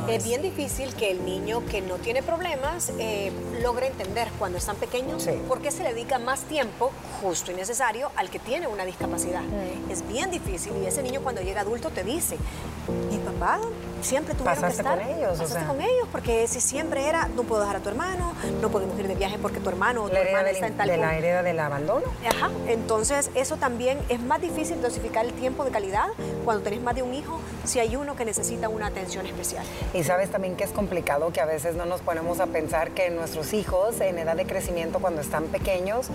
Es 0.08 0.24
bien 0.24 0.42
difícil 0.42 0.96
que 0.96 1.12
el 1.12 1.26
niño 1.26 1.64
que 1.70 1.82
no 1.82 1.96
tiene 1.96 2.24
problemas 2.24 2.92
eh, 2.98 3.32
logre 3.62 3.88
entender 3.88 4.30
cuando 4.40 4.58
están 4.58 4.78
pequeños 4.78 5.28
por 5.48 5.60
qué 5.60 5.72
se 5.72 5.84
le 5.84 5.94
dedica 5.94 6.18
más 6.20 6.42
tiempo 6.42 6.92
justo 7.22 7.52
y 7.52 7.56
necesario 7.56 8.12
al 8.16 8.30
que 8.30 8.40
tiene 8.40 8.68
una 8.68 8.86
discapacidad. 8.86 9.44
Es 9.90 10.08
bien 10.08 10.32
difícil 10.32 10.72
y 10.82 10.86
ese 10.86 11.04
niño 11.04 11.22
cuando 11.22 11.42
llega 11.42 11.62
adulto 11.62 11.90
te 11.90 12.04
dice, 12.04 12.38
mi 13.12 13.18
papá 13.18 13.60
siempre 14.02 14.34
tuvieron 14.36 14.64
que 14.64 14.70
estar 14.70 15.00
con 15.00 15.08
ellos, 15.08 15.38
pasaste 15.38 15.66
con 15.66 15.82
ellos, 15.82 16.08
porque 16.12 16.44
ese 16.44 16.62
siempre 16.62 17.08
era, 17.08 17.28
no 17.30 17.44
puedo 17.44 17.62
dejar 17.62 17.78
a 17.78 17.80
tu 17.80 17.90
hermano, 17.90 18.34
no 18.62 18.70
podemos 18.70 18.98
ir 19.00 19.08
de 19.08 19.16
viaje 19.16 19.38
porque 19.42 19.60
tu 19.60 19.70
hermano 19.70 20.04
o 20.04 20.10
tu 20.10 20.16
hermana 20.16 20.50
está 20.50 20.68
en 20.68 20.78
tal 20.78 20.88
de 20.88 20.98
la 20.98 21.18
hereda 21.18 21.44
del 21.44 21.60
abandono. 21.60 22.06
Ajá, 22.28 22.50
entonces 22.68 23.32
eso 23.36 23.58
también 23.58 24.00
es 24.10 24.22
más 24.22 24.42
difícil 24.42 24.82
dosificar 24.82 25.26
el 25.26 25.34
tiempo 25.34 25.64
de 25.64 25.72
calidad 25.72 26.08
cuando 26.46 26.64
tenés 26.64 26.82
más 26.82 26.96
de 26.96 27.04
un 27.04 27.14
hijo, 27.14 27.40
si 27.64 27.80
hay 27.80 27.96
uno 27.96 28.16
que 28.16 28.26
necesita 28.26 28.70
una 28.70 28.88
atención 28.88 29.26
especial. 29.26 29.66
Y 29.94 30.04
sabes 30.04 30.30
también 30.30 30.56
que 30.56 30.64
es 30.64 30.72
complicado 30.72 31.32
que 31.32 31.42
a 31.42 31.46
veces 31.46 31.76
no 31.76 31.86
nos 31.86 32.02
ponemos 32.02 32.40
a 32.40 32.48
pensar 32.48 32.92
que 32.92 33.10
nuestros 33.10 33.54
hijos 33.54 34.00
en 34.02 34.18
edad 34.20 34.36
de 34.36 34.46
crecimiento 34.46 35.00
cuando 35.00 35.22
están 35.22 35.46
pequeños, 35.46 36.08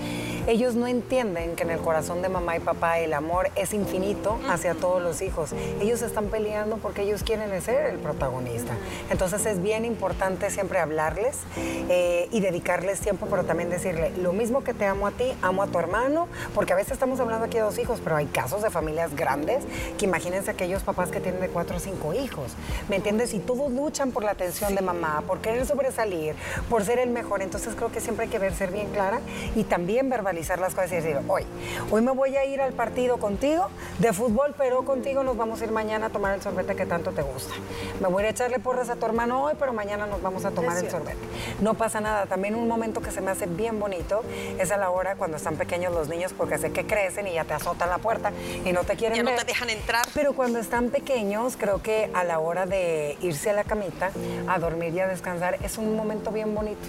ellos 0.46 0.74
no 0.74 0.86
entienden 0.86 1.56
que 1.56 1.62
en 1.62 1.70
el 1.70 1.80
corazón 1.80 2.22
de 2.22 2.28
mamá 2.28 2.56
y 2.56 2.60
papá 2.60 2.98
el 2.98 3.12
amor 3.14 3.50
es 3.56 3.72
infinito 3.74 4.38
hacia 4.48 4.74
todos 4.74 5.02
los 5.02 5.22
hijos. 5.22 5.52
Ellos 5.80 6.02
están 6.02 6.26
peleando 6.26 6.76
porque 6.76 7.02
ellos 7.02 7.22
quieren 7.22 7.50
ser 7.72 7.87
el 7.87 7.98
protagonista. 7.98 8.74
Entonces 9.11 9.46
es 9.46 9.62
bien 9.62 9.85
importante 9.85 10.50
siempre 10.50 10.78
hablarles 10.78 11.38
eh, 11.56 12.28
y 12.30 12.40
dedicarles 12.40 13.00
tiempo, 13.00 13.26
pero 13.30 13.44
también 13.44 13.70
decirle, 13.70 14.12
lo 14.18 14.32
mismo 14.32 14.62
que 14.62 14.74
te 14.74 14.85
amo 14.85 15.06
a 15.06 15.11
ti, 15.11 15.32
amo 15.40 15.62
a 15.62 15.66
tu 15.66 15.78
hermano, 15.78 16.28
porque 16.54 16.74
a 16.74 16.76
veces 16.76 16.92
estamos 16.92 17.18
hablando 17.20 17.46
aquí 17.46 17.56
de 17.56 17.62
dos 17.62 17.78
hijos, 17.78 18.00
pero 18.04 18.16
hay 18.16 18.26
casos 18.26 18.62
de 18.62 18.70
familias 18.70 19.14
grandes 19.16 19.64
que 19.98 20.04
imagínense 20.04 20.50
aquellos 20.50 20.82
papás 20.82 21.11
que 21.11 21.20
tienen 21.20 21.40
de 21.40 21.48
cuatro 21.48 21.76
o 21.76 21.80
cinco 21.80 22.12
hijos, 22.12 22.52
¿me 22.88 22.96
entiendes? 22.96 23.32
Y 23.32 23.38
todos 23.38 23.72
luchan 23.72 24.11
por 24.11 24.22
la 24.22 24.32
atención 24.32 24.74
de 24.74 24.82
mamá, 24.82 25.22
por 25.26 25.40
querer 25.40 25.64
sobresalir, 25.64 26.35
por 26.68 26.85
ser 26.85 26.98
el 26.98 27.11
mejor. 27.11 27.40
Entonces 27.42 27.74
creo 27.74 27.90
que 27.90 28.00
siempre 28.00 28.24
hay 28.24 28.30
que 28.30 28.38
ver, 28.38 28.54
ser 28.54 28.70
bien 28.70 28.88
clara 28.90 29.20
y 29.54 29.64
también 29.64 30.11
verbalizar 30.11 30.58
las 30.58 30.74
cosas 30.74 30.92
y 30.92 30.96
decir, 30.96 31.18
hoy, 31.28 31.44
hoy 31.90 32.02
me 32.02 32.12
voy 32.12 32.37
a 32.37 32.44
ir 32.44 32.61
al 32.61 32.72
partido 32.72 33.16
contigo 33.16 33.68
de 33.98 34.12
fútbol, 34.12 34.54
pero 34.58 34.85
contigo 34.85 35.22
nos 35.22 35.37
vamos 35.37 35.62
a 35.62 35.64
ir 35.64 35.72
mañana 35.72 36.06
a 36.06 36.11
tomar 36.11 36.35
el 36.35 36.42
sorbete 36.42 36.76
que 36.76 36.87
tanto 36.87 37.12
te 37.12 37.22
gusta. 37.22 37.54
Me 38.01 38.09
voy 38.09 38.25
a 38.25 38.31
echarle 38.31 38.59
porras 38.59 38.88
a 38.90 38.96
tu 38.96 39.07
hermano 39.07 39.42
hoy, 39.44 39.55
pero 39.59 39.72
mañana 39.72 40.07
nos 40.07 40.22
vamos 40.22 40.44
a 40.44 40.51
tomar 40.51 40.77
el 40.79 40.90
sorbete. 40.90 41.18
No 41.61 41.75
pasa 41.75 42.01
nada. 42.01 42.27
También 42.27 42.55
un 42.55 42.68
momento 42.68 43.01
que 43.01 43.11
se 43.11 43.20
me 43.20 43.31
hace 43.31 43.46
bien 43.46 43.79
bonito 43.79 44.22
es 44.59 44.70
a 44.70 44.77
la 44.77 44.90
hora 44.90 45.16
cuando 45.16 45.37
están 45.37 45.57
pequeños 45.57 45.92
los 45.92 46.09
niños, 46.09 46.33
porque 46.37 46.59
sé 46.59 46.72
que 46.72 46.87
crecen 46.87 47.27
y 47.27 47.35
ya 47.35 47.44
te 47.44 47.55
azotan 47.55 47.90
la 47.90 47.98
puerta 47.98 48.33
y 48.64 48.72
no 48.72 48.85
te 48.85 48.96
quieren 48.96 49.16
ya 49.16 49.22
no 49.22 49.37
te 49.37 49.44
dejan 49.44 49.70
entrar. 49.70 50.07
Pero 50.14 50.35
cuando 50.35 50.59
están 50.59 50.90
pequeños, 50.90 51.57
creo 51.57 51.83
que 51.83 52.11
a 52.14 52.25
la 52.25 52.38
hora 52.38 52.66
de 52.66 53.16
irse 53.20 53.51
a 53.51 53.53
la 53.53 53.64
camita, 53.64 54.11
a 54.48 54.59
dormir 54.59 54.94
y 54.94 55.01
a 55.01 55.07
descansar, 55.07 55.59
es 55.62 55.79
un 55.79 55.96
momento 55.96 56.31
bien 56.31 56.55
bonito. 56.55 56.81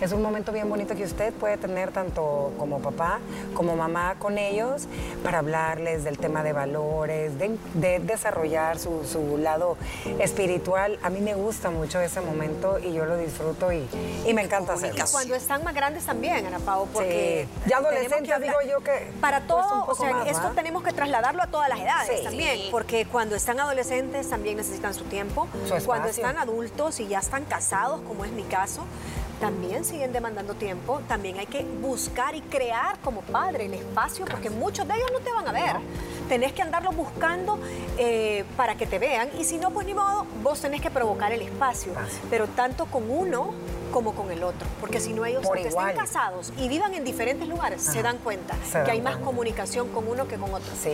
Es 0.00 0.12
un 0.12 0.22
momento 0.22 0.52
bien 0.52 0.68
bonito 0.68 0.94
que 0.94 1.04
usted 1.04 1.32
puede 1.34 1.56
tener 1.56 1.92
tanto 1.92 2.52
como 2.58 2.80
papá 2.80 3.20
como 3.54 3.76
mamá 3.76 4.16
con 4.18 4.38
ellos 4.38 4.86
para 5.22 5.38
hablarles 5.38 6.04
del 6.04 6.18
tema 6.18 6.42
de 6.42 6.52
valores, 6.52 7.32
de, 7.38 8.00
desarrollar 8.00 8.78
su, 8.78 9.04
su, 9.04 9.38
lado 9.38 9.76
espiritual. 10.20 10.98
A 11.02 11.10
mí 11.10 11.20
me 11.20 11.34
gusta 11.34 11.70
mucho 11.70 12.00
ese 12.00 12.20
momento 12.20 12.78
y 12.78 12.92
yo 12.92 13.04
lo 13.04 13.16
disfruto 13.16 13.72
y, 13.72 13.88
y 14.26 14.34
me 14.34 14.42
encanta 14.42 14.74
hacerlo. 14.74 15.04
Y 15.06 15.10
cuando 15.10 15.34
están 15.34 15.64
más 15.64 15.74
grandes 15.74 16.04
también, 16.04 16.46
Ana 16.46 16.58
Pau, 16.58 16.88
porque... 16.92 17.46
Ya 17.66 17.78
adolescentes, 17.78 18.40
digo 18.40 18.54
yo 18.68 18.80
que... 18.80 19.10
Para 19.20 19.42
todo, 19.42 19.86
o 19.86 19.94
sea, 19.94 20.24
esto 20.24 20.50
tenemos 20.54 20.82
que 20.82 20.92
trasladarlo 20.92 21.42
a 21.42 21.46
todas 21.46 21.68
las 21.68 21.80
edades 21.80 22.24
también, 22.24 22.70
porque 22.70 23.06
cuando 23.06 23.36
están 23.36 23.60
adolescentes 23.60 24.28
también 24.28 24.56
necesitan 24.56 24.94
su 24.94 25.04
tiempo. 25.04 25.48
cuando 25.84 26.08
están 26.08 26.38
adultos 26.38 27.00
y 27.00 27.08
ya 27.08 27.18
están 27.18 27.44
casados, 27.44 28.00
como 28.02 28.24
es 28.24 28.32
mi 28.32 28.42
caso, 28.44 28.84
también 29.40 29.84
siguen 29.84 30.12
demandando 30.12 30.54
tiempo, 30.54 31.00
también 31.08 31.36
hay 31.38 31.46
que 31.46 31.64
buscar 31.64 32.36
y 32.36 32.40
crear 32.42 32.96
como 33.00 33.22
padre 33.22 33.66
el 33.66 33.74
espacio, 33.74 34.24
porque 34.24 34.50
muchos 34.50 34.86
de 34.86 34.94
ellos 34.94 35.10
no 35.12 35.18
te 35.18 35.32
van 35.32 35.48
a 35.48 35.52
ver. 35.52 35.76
Tenés 36.28 36.52
que 36.52 36.62
andarlo 36.62 36.92
buscando 36.92 37.58
eh, 37.98 38.44
para 38.56 38.76
que 38.76 38.86
te 38.86 38.98
vean, 38.98 39.28
y 39.38 39.44
si 39.44 39.58
no, 39.58 39.70
pues 39.70 39.86
ni 39.86 39.94
modo, 39.94 40.26
vos 40.42 40.60
tenés 40.60 40.80
que 40.80 40.90
provocar 40.90 41.32
el 41.32 41.42
espacio. 41.42 41.92
Pero 42.30 42.46
tanto 42.48 42.86
con 42.86 43.10
uno 43.10 43.52
como 43.92 44.14
con 44.14 44.30
el 44.30 44.42
otro. 44.42 44.66
Porque 44.80 44.98
si 44.98 45.12
no 45.12 45.24
ellos, 45.24 45.44
aunque 45.44 45.68
estén 45.68 45.94
casados 45.94 46.52
y 46.56 46.68
vivan 46.68 46.94
en 46.94 47.04
diferentes 47.04 47.46
lugares, 47.46 47.82
se 47.82 48.02
dan 48.02 48.18
cuenta 48.18 48.56
que 48.84 48.90
hay 48.90 49.00
más 49.00 49.18
comunicación 49.18 49.88
con 49.88 50.08
uno 50.08 50.26
que 50.26 50.36
con 50.36 50.52
otro. 50.54 50.72
Sí. 50.82 50.92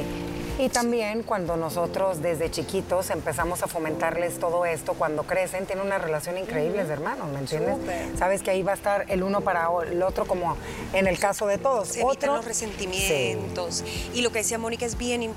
Y 0.58 0.68
también 0.70 1.22
cuando 1.22 1.56
nosotros 1.56 2.20
desde 2.20 2.50
chiquitos 2.50 3.10
empezamos 3.10 3.62
a 3.62 3.68
fomentarles 3.68 4.40
todo 4.40 4.66
esto, 4.66 4.94
cuando 4.94 5.22
crecen, 5.22 5.66
tienen 5.66 5.86
una 5.86 5.98
relación 5.98 6.36
increíble 6.36 6.84
de 6.84 6.92
hermanos, 6.92 7.28
¿me 7.30 7.38
entiendes? 7.38 7.76
Sabes 8.18 8.42
que 8.42 8.50
ahí 8.50 8.64
va 8.64 8.72
a 8.72 8.74
estar 8.74 9.04
el 9.08 9.22
uno 9.22 9.40
para 9.40 9.68
el 9.88 10.02
otro, 10.02 10.26
como 10.26 10.56
en 10.92 11.06
el 11.06 11.18
caso 11.20 11.46
de 11.46 11.58
todos. 11.58 11.88
Se 11.88 12.02
evitan 12.02 12.34
los 12.34 12.44
resentimientos. 12.44 13.84
Y 14.12 14.22
lo 14.22 14.32
que 14.32 14.38
decía 14.38 14.58
Mónica 14.58 14.84
es 14.84 14.98
bien 14.98 15.22
importante 15.22 15.27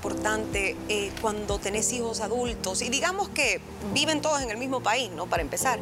eh, 0.54 1.12
cuando 1.22 1.60
tenés 1.60 1.92
hijos 1.94 2.22
adultos, 2.22 2.82
y 2.82 2.90
digamos 2.90 3.30
que 3.30 3.62
viven 3.94 4.22
todos 4.22 4.42
en 4.42 4.50
el 4.50 4.58
mismo 4.58 4.82
país, 4.82 5.10
¿no? 5.12 5.28
Para 5.28 5.42
empezar, 5.42 5.80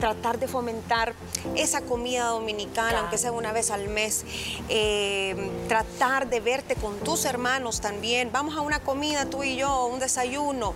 tratar 0.00 0.38
de 0.38 0.48
fomentar 0.48 1.14
esa 1.54 1.80
comida 1.82 2.26
dominical, 2.26 2.94
aunque 2.96 3.18
sea 3.18 3.32
una 3.32 3.52
vez 3.52 3.70
al 3.70 3.88
mes, 3.88 4.24
eh, 4.68 5.50
tratar 5.68 6.28
de 6.28 6.40
verte 6.40 6.74
con 6.74 6.98
tus 6.98 7.24
hermanos 7.24 7.80
también. 7.80 8.30
Vamos 8.32 8.56
a 8.56 8.60
una 8.60 8.80
comida 8.80 9.26
tú 9.26 9.42
y 9.42 9.56
yo, 9.56 9.86
un 9.86 10.00
desayuno, 10.00 10.74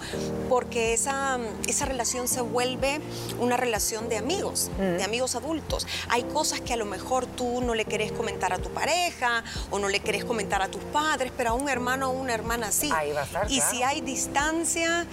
porque 0.48 0.94
esa, 0.94 1.38
esa 1.66 1.84
relación 1.84 2.28
se 2.28 2.40
vuelve 2.40 3.00
una 3.40 3.56
relación 3.56 4.08
de 4.08 4.18
amigos, 4.18 4.70
de 4.78 5.02
amigos 5.02 5.34
adultos. 5.34 5.86
Hay 6.08 6.24
cosas 6.24 6.60
que 6.60 6.72
a 6.72 6.76
lo 6.76 6.84
mejor 6.84 7.26
tú 7.26 7.60
no 7.60 7.74
le 7.74 7.84
querés 7.84 8.12
comentar 8.12 8.52
a 8.52 8.58
tu 8.58 8.70
pareja 8.70 9.44
o 9.70 9.78
no 9.78 9.88
le 9.88 10.00
querés 10.00 10.24
comentar 10.24 10.62
a 10.62 10.68
tus 10.68 10.82
padres, 10.84 11.32
pero 11.36 11.50
a 11.50 11.52
un 11.54 11.68
hermano 11.68 12.10
o 12.10 12.12
una 12.12 12.34
hermana 12.34 12.61
así. 12.64 12.90
Ahí 12.94 13.12
va 13.12 13.20
a 13.22 13.24
estar, 13.24 13.50
Y 13.50 13.56
claro. 13.56 13.70
si 13.70 13.82
hay 13.82 14.00
distancia, 14.00 15.06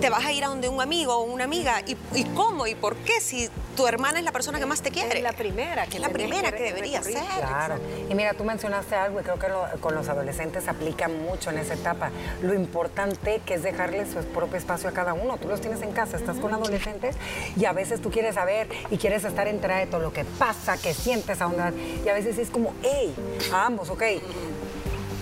te 0.00 0.10
vas 0.10 0.24
a 0.24 0.32
ir 0.32 0.44
a 0.44 0.48
donde 0.48 0.68
un 0.68 0.80
amigo 0.80 1.14
o 1.16 1.22
una 1.24 1.44
amiga. 1.44 1.80
¿Y, 1.86 1.96
y 2.14 2.24
cómo? 2.34 2.66
¿Y 2.66 2.74
por 2.74 2.96
qué? 2.96 3.20
Si 3.20 3.48
tu 3.76 3.86
hermana 3.88 4.18
es 4.20 4.24
la 4.24 4.30
persona 4.32 4.58
que 4.60 4.66
más 4.66 4.82
te 4.82 4.90
quiere. 4.90 5.16
Es 5.16 5.22
la 5.22 5.32
primera 5.32 5.86
que 5.86 5.96
Es 5.96 6.00
la 6.00 6.08
primera 6.08 6.50
que 6.52 6.58
que 6.58 6.62
debería 6.64 6.98
recurrir. 7.00 7.18
ser. 7.18 7.38
Claro. 7.46 7.76
Y 8.08 8.14
mira, 8.14 8.34
tú 8.34 8.44
mencionaste 8.44 8.94
algo 8.94 9.20
y 9.20 9.22
creo 9.24 9.38
que 9.38 9.48
lo- 9.48 9.66
con 9.80 9.94
los 9.94 10.08
adolescentes 10.08 10.68
aplica 10.68 11.08
mucho 11.08 11.50
en 11.50 11.58
esa 11.58 11.74
etapa. 11.74 12.10
Lo 12.42 12.54
importante 12.54 13.40
que 13.44 13.54
es 13.54 13.62
dejarles 13.62 14.10
su 14.12 14.18
propio 14.26 14.56
espacio 14.58 14.88
a 14.88 14.92
cada 14.92 15.12
uno. 15.14 15.36
Tú 15.38 15.48
los 15.48 15.60
tienes 15.60 15.82
en 15.82 15.92
casa, 15.92 16.16
estás 16.16 16.36
con 16.38 16.54
adolescentes 16.54 17.16
y 17.56 17.64
a 17.64 17.72
veces 17.72 18.00
tú 18.00 18.10
quieres 18.10 18.36
saber 18.36 18.68
y 18.90 18.96
quieres 18.98 19.24
estar 19.24 19.48
enterada 19.48 19.80
de 19.80 19.86
todo 19.86 20.00
lo 20.00 20.12
que 20.12 20.24
pasa, 20.24 20.76
que 20.76 20.94
sientes, 20.94 21.40
a 21.40 21.44
dónde 21.44 21.58
van. 21.58 21.74
Y 22.04 22.08
a 22.08 22.14
veces 22.14 22.38
es 22.38 22.50
como, 22.50 22.72
hey, 22.82 23.14
a 23.52 23.66
ambos, 23.66 23.90
ok. 23.90 24.02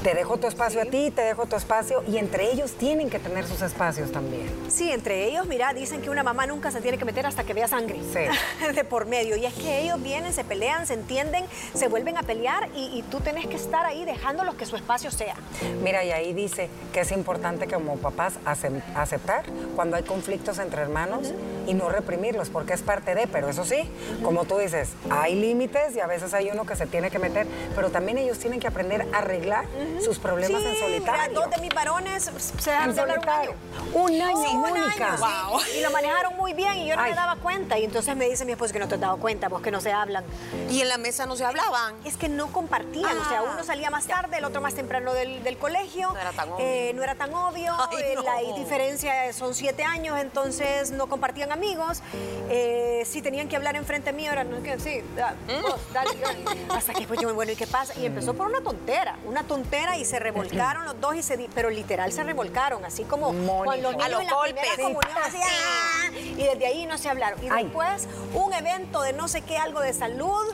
Te 0.02 0.14
dejo 0.14 0.36
tu 0.36 0.48
espacio 0.48 0.82
a 0.82 0.84
ti, 0.84 1.12
te 1.14 1.22
dejo 1.22 1.46
tu 1.46 1.54
espacio 1.54 2.02
y 2.08 2.16
entre 2.16 2.50
ellos 2.50 2.72
tienen 2.72 3.08
que 3.08 3.20
tener 3.20 3.46
sus 3.46 3.62
espacios 3.62 4.10
también. 4.10 4.48
Sí, 4.68 4.90
entre 4.90 5.26
ellos, 5.26 5.46
mira, 5.46 5.72
dicen 5.72 6.02
que 6.02 6.10
una 6.10 6.24
mamá 6.24 6.44
nunca 6.44 6.72
se 6.72 6.80
tiene 6.80 6.98
que 6.98 7.04
meter 7.04 7.24
hasta 7.24 7.44
que 7.44 7.54
vea 7.54 7.68
sangre 7.68 8.00
Sí. 8.12 8.66
de 8.74 8.82
por 8.84 9.06
medio. 9.06 9.36
Y 9.36 9.46
es 9.46 9.54
que 9.54 9.80
ellos 9.80 10.02
vienen, 10.02 10.32
se 10.32 10.42
pelean, 10.42 10.88
se 10.88 10.94
entienden, 10.94 11.44
se 11.74 11.86
vuelven 11.86 12.16
a 12.18 12.24
pelear 12.24 12.68
y, 12.74 12.98
y 12.98 13.02
tú 13.10 13.20
tenés 13.20 13.46
que 13.46 13.54
estar 13.54 13.86
ahí 13.86 14.04
dejándolos 14.04 14.56
que 14.56 14.66
su 14.66 14.74
espacio 14.74 15.12
sea. 15.12 15.36
Mira, 15.84 16.02
y 16.04 16.10
ahí 16.10 16.32
dice 16.32 16.68
que 16.92 17.00
es 17.00 17.12
importante 17.12 17.68
como 17.68 17.96
papás 17.96 18.34
aceptar 18.44 19.44
cuando 19.76 19.96
hay 19.96 20.02
conflictos 20.02 20.58
entre 20.58 20.82
hermanos 20.82 21.32
y 21.66 21.74
no 21.74 21.88
reprimirlos, 21.88 22.50
porque 22.50 22.72
es 22.72 22.82
parte 22.82 23.14
de, 23.14 23.28
pero 23.28 23.48
eso 23.48 23.64
sí, 23.64 23.88
como 24.24 24.46
tú 24.46 24.58
dices, 24.58 24.88
hay 25.10 25.36
límites 25.36 25.94
y 25.94 26.00
a 26.00 26.08
veces 26.08 26.34
hay 26.34 26.50
uno 26.52 26.66
que 26.66 26.74
se 26.74 26.88
tiene 26.88 27.08
que 27.08 27.20
meter, 27.20 27.46
pero 27.76 27.90
también 27.90 28.18
ellos 28.18 28.38
tienen 28.38 28.58
que 28.58 28.66
aprender 28.66 29.06
a 29.12 29.18
arreglar 29.18 29.66
sus 30.00 30.18
problemas 30.18 30.62
sí, 30.62 30.68
en 30.68 30.76
solitario. 30.76 31.40
dos 31.40 31.50
de 31.50 31.58
mis 31.58 31.74
varones 31.74 32.30
se 32.58 32.70
dejaron 32.70 32.94
de 32.94 33.00
hablar 33.00 33.18
un 33.18 33.28
año. 33.28 33.32
solitario. 33.32 33.54
Un 33.94 34.20
año, 34.22 34.42
Sí, 34.42 34.48
un 34.54 34.60
Mónica. 34.60 35.12
año, 35.14 35.58
sí. 35.58 35.78
Y 35.78 35.82
lo 35.82 35.90
manejaron 35.90 36.36
muy 36.36 36.52
bien 36.54 36.74
y 36.76 36.86
yo 36.88 36.96
no 36.96 37.02
Ay. 37.02 37.10
me 37.10 37.16
daba 37.16 37.36
cuenta. 37.36 37.78
Y 37.78 37.84
entonces 37.84 38.16
me 38.16 38.28
dice 38.28 38.44
mi 38.44 38.52
esposo 38.52 38.72
que 38.72 38.78
no 38.78 38.88
te 38.88 38.94
has 38.94 39.00
dado 39.00 39.16
cuenta, 39.18 39.48
vos 39.48 39.60
que 39.62 39.70
no 39.70 39.80
se 39.80 39.92
hablan. 39.92 40.24
Y 40.70 40.80
en 40.80 40.88
la 40.88 40.98
mesa 40.98 41.26
no 41.26 41.36
se 41.36 41.44
hablaban. 41.44 41.94
Es 42.04 42.16
que 42.16 42.28
no 42.28 42.48
compartían, 42.52 43.18
o 43.18 43.28
sea, 43.28 43.40
Ah. 43.40 43.50
uno 43.52 43.64
salía 43.64 43.90
más 43.90 44.06
tarde, 44.06 44.38
el 44.38 44.44
otro 44.44 44.60
más 44.60 44.74
temprano 44.74 45.12
del, 45.12 45.42
del 45.42 45.58
colegio. 45.58 46.12
No 46.12 46.20
era 46.20 46.32
tan 46.32 46.48
obvio. 46.52 46.64
Eh, 46.64 46.92
no 46.94 47.02
era 47.02 47.14
tan 47.14 47.34
obvio, 47.34 47.74
Ay, 47.90 47.98
eh, 48.00 48.12
no. 48.16 48.22
la 48.22 48.38
diferencia 48.56 49.32
son 49.32 49.54
siete 49.54 49.82
años, 49.84 50.18
entonces 50.20 50.90
no 50.92 51.06
compartían 51.08 51.52
amigos. 51.52 52.02
Eh, 52.48 53.02
si 53.06 53.22
tenían 53.22 53.48
que 53.48 53.56
hablar 53.56 53.76
enfrente 53.76 54.12
mío, 54.12 54.30
era, 54.32 54.44
no, 54.44 54.62
que 54.62 54.78
sí, 54.78 55.02
da, 55.16 55.34
¿Mm? 55.46 55.62
vos, 55.62 55.80
dale, 55.92 56.10
yo. 56.18 56.74
hasta 56.74 56.92
que 56.92 57.00
después 57.00 57.20
yo, 57.20 57.32
bueno, 57.34 57.52
¿y 57.52 57.56
qué 57.56 57.66
pasa? 57.66 57.94
Y 57.98 58.06
empezó 58.06 58.34
por 58.34 58.46
una 58.46 58.60
tontera, 58.60 59.16
una 59.24 59.42
tontera 59.42 59.81
y 59.98 60.04
se 60.04 60.18
revolcaron 60.18 60.84
los 60.84 61.00
dos, 61.00 61.14
y 61.16 61.22
se, 61.22 61.36
di- 61.36 61.48
pero 61.54 61.68
literal 61.70 62.12
se 62.12 62.22
revolcaron, 62.22 62.84
así 62.84 63.04
como 63.04 63.32
Mónica. 63.32 63.64
cuando 63.64 63.92
los 63.92 64.02
A 64.02 64.08
niños 64.08 64.10
los 64.12 64.20
en 64.20 64.26
la 64.26 64.34
golpes. 64.34 64.54
primera 64.74 64.82
comunión, 64.82 65.22
así, 65.24 65.38
¡ah! 65.44 66.10
y 66.14 66.44
desde 66.44 66.66
ahí 66.66 66.86
no 66.86 66.98
se 66.98 67.08
hablaron. 67.08 67.42
Y 67.44 67.48
Ay. 67.50 67.64
después, 67.64 68.08
un 68.34 68.52
evento 68.52 69.02
de 69.02 69.12
no 69.12 69.28
sé 69.28 69.42
qué, 69.42 69.58
algo 69.58 69.80
de 69.80 69.92
salud, 69.92 70.44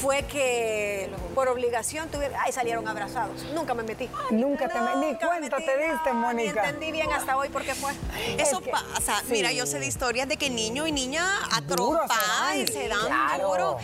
fue 0.00 0.22
que 0.24 1.10
por 1.34 1.48
obligación 1.48 2.08
tuvieron, 2.08 2.36
ay, 2.44 2.52
salieron 2.52 2.86
abrazados. 2.88 3.42
Nunca 3.54 3.74
me 3.74 3.82
metí. 3.82 4.08
Nunca 4.30 4.68
te 4.68 4.80
me- 4.80 4.96
ni 4.96 5.12
me 5.12 5.18
cuenta 5.18 5.56
metí, 5.58 5.66
te 5.66 5.78
diste, 5.78 6.12
no, 6.12 6.14
Mónica. 6.14 6.62
Ni 6.62 6.68
entendí 6.68 6.92
bien 6.92 7.12
hasta 7.12 7.36
hoy 7.36 7.48
por 7.48 7.62
qué 7.64 7.74
fue. 7.74 7.92
Eso 8.38 8.58
Es 8.58 8.64
que- 8.64 8.70
pasa. 8.70 9.20
sí. 9.20 9.26
Mira, 9.30 9.52
yo 9.52 9.66
sé 9.66 9.78
de 9.78 9.86
historias 9.86 10.28
de 10.28 10.36
que 10.36 10.50
niño 10.50 10.86
y 10.86 10.92
niña 10.92 11.24
a 11.52 11.60
Duro 11.60 11.68
se 11.68 11.74
trompa 12.06 12.16
dan, 12.40 12.60
y 12.60 12.66
se 12.66 12.88
dan 12.88 13.06
claro. 13.06 13.48
duro. 13.48 13.76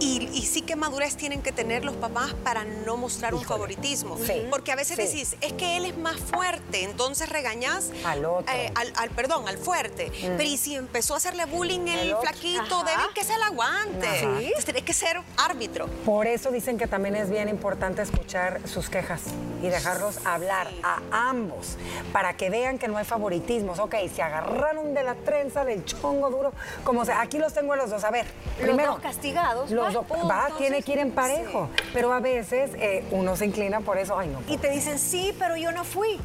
Y, 0.00 0.28
y 0.32 0.42
sí 0.42 0.62
que 0.62 0.76
madurez 0.76 1.16
tienen 1.16 1.42
que 1.42 1.50
tener 1.52 1.84
los 1.84 1.96
papás 1.96 2.34
para 2.44 2.64
no 2.64 2.96
mostrar 2.96 3.34
un 3.34 3.42
favoritismo. 3.44 4.16
Sí. 4.24 4.46
Porque 4.50 4.72
a 4.72 4.76
veces 4.76 4.96
Sí. 4.96 5.02
decís, 5.02 5.36
es 5.40 5.52
que 5.54 5.76
él 5.76 5.86
es 5.86 5.96
más 5.96 6.16
fuerte, 6.16 6.84
entonces 6.84 7.28
regañás 7.28 7.90
Al 8.04 8.24
otro. 8.24 8.52
eh, 8.54 8.70
al, 8.74 8.92
al- 8.96 9.10
perdón, 9.10 9.48
al 9.48 9.58
fuerte. 9.58 10.10
Pero 10.20 10.42
y 10.42 10.56
si 10.56 10.74
empezó 10.76 11.14
a 11.14 11.16
hacerle 11.16 11.44
bullying 11.46 11.86
el, 11.88 12.14
flaquito, 12.16 12.82
débil, 12.84 13.06
que 13.14 13.24
se 13.24 13.36
la 13.38 13.46
aguante. 13.46 14.28
Tenés 14.64 14.82
que 14.82 14.92
ser 14.92 15.20
árbitro. 15.48 15.86
Por 16.04 16.26
eso 16.26 16.50
dicen 16.50 16.78
que 16.78 16.86
también 16.86 17.16
es 17.16 17.30
bien 17.30 17.48
importante 17.48 18.02
escuchar 18.02 18.60
sus 18.66 18.88
quejas 18.90 19.22
y 19.62 19.68
dejarlos 19.68 20.24
hablar 20.26 20.68
a 20.82 21.00
ambos 21.30 21.76
para 22.12 22.34
que 22.36 22.50
vean 22.50 22.78
que 22.78 22.88
no 22.88 22.96
hay 22.98 23.04
favoritismos. 23.04 23.78
Ok, 23.78 23.94
se 24.14 24.22
agarraron 24.22 24.94
de 24.94 25.02
la 25.04 25.14
trenza, 25.14 25.64
del 25.64 25.84
chongo 25.84 26.30
duro, 26.30 26.52
como 26.84 27.04
sea. 27.04 27.20
Aquí 27.20 27.38
los 27.38 27.52
tengo 27.54 27.72
a 27.72 27.76
los 27.76 27.90
dos. 27.90 28.04
A 28.04 28.10
ver, 28.10 28.26
Los 28.58 28.66
primero. 28.68 28.92
dos 28.92 29.00
castigados, 29.00 29.70
Los 29.70 29.92
dos- 29.94 30.04
va, 30.04 30.42
entonces, 30.42 30.56
tiene 30.58 30.82
que 30.82 30.92
ir 30.92 30.98
en 30.98 31.12
parejo. 31.12 31.68
Pero 31.92 32.12
a 32.12 32.20
veces 32.20 32.70
eh, 32.74 33.04
uno 33.10 33.36
se 33.36 33.46
inclina 33.46 33.80
por 33.80 33.98
eso. 33.98 34.18
Ay, 34.18 34.28
no. 34.28 34.40
Y 34.52 34.58
te 34.58 34.70
dicen, 34.70 34.98
sí, 34.98 35.34
pero 35.38 35.56
yo 35.56 35.72
no 35.72 35.84
fui. 35.84 36.18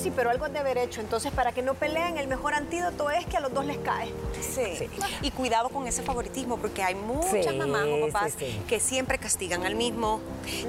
Sí, 0.00 0.12
pero 0.14 0.30
algo 0.30 0.44
han 0.44 0.52
de 0.52 0.58
haber 0.60 0.78
hecho. 0.78 1.00
Entonces, 1.00 1.32
para 1.32 1.52
que 1.52 1.62
no 1.62 1.74
peleen, 1.74 2.18
el 2.18 2.28
mejor 2.28 2.54
antídoto 2.54 3.10
es 3.10 3.26
que 3.26 3.36
a 3.36 3.40
los 3.40 3.52
dos 3.52 3.64
les 3.64 3.78
cae. 3.78 4.12
Sí. 4.40 4.88
Y 5.22 5.30
cuidado 5.30 5.68
con 5.68 5.86
ese 5.86 6.02
favoritismo, 6.02 6.56
porque 6.58 6.82
hay 6.82 6.94
muchas 6.94 7.46
Sí, 7.52 7.56
mamás 7.56 7.86
o 7.86 8.06
papás 8.06 8.32
sí. 8.38 8.60
que 8.68 8.80
siempre 8.80 9.18
castigan 9.18 9.64
al 9.66 9.74
mismo, 9.74 10.20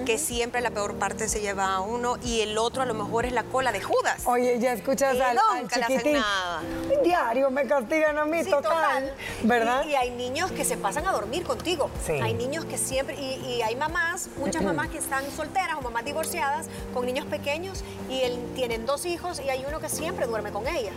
que 0.05 0.17
siempre 0.17 0.61
la 0.61 0.71
peor 0.71 0.95
parte 0.95 1.27
se 1.29 1.41
lleva 1.41 1.75
a 1.75 1.81
uno 1.81 2.17
y 2.23 2.41
el 2.41 2.57
otro 2.57 2.81
a 2.81 2.85
lo 2.85 2.93
mejor 2.93 3.25
es 3.25 3.33
la 3.33 3.43
cola 3.43 3.71
de 3.71 3.81
Judas. 3.81 4.23
Oye, 4.25 4.57
ya 4.59 4.73
escuchas 4.73 5.15
Y 5.15 5.21
al, 5.21 5.37
al 5.37 5.61
nunca 5.61 5.77
le 5.77 5.83
hacen 5.95 6.13
nada. 6.13 6.61
Diario 7.03 7.49
me 7.51 7.65
castigan 7.65 8.17
a 8.17 8.25
mí, 8.25 8.43
Sí, 8.43 8.49
total. 8.49 9.13
¿Verdad? 9.43 9.83
Y, 9.85 9.89
y 9.91 9.95
hay 9.95 10.11
niños 10.11 10.51
que 10.51 10.63
se 10.65 10.77
pasan 10.77 11.07
a 11.07 11.11
dormir 11.11 11.43
contigo. 11.43 11.89
Sí. 12.05 12.13
Hay 12.13 12.33
niños 12.33 12.65
que 12.65 12.77
siempre, 12.77 13.15
y, 13.19 13.35
y 13.45 13.61
hay 13.61 13.75
mamás, 13.75 14.29
muchas 14.37 14.61
mamás 14.61 14.89
que 14.89 14.97
están 14.97 15.23
solteras 15.31 15.77
o 15.77 15.81
mamás 15.81 16.05
divorciadas 16.05 16.67
con 16.93 17.05
niños 17.05 17.25
pequeños 17.25 17.83
y 18.09 18.21
él, 18.21 18.39
tienen 18.55 18.85
dos 18.85 19.05
hijos 19.05 19.39
y 19.43 19.49
hay 19.49 19.65
uno 19.67 19.79
que 19.79 19.89
siempre 19.89 20.25
duerme 20.27 20.51
con 20.51 20.67
ella. 20.67 20.91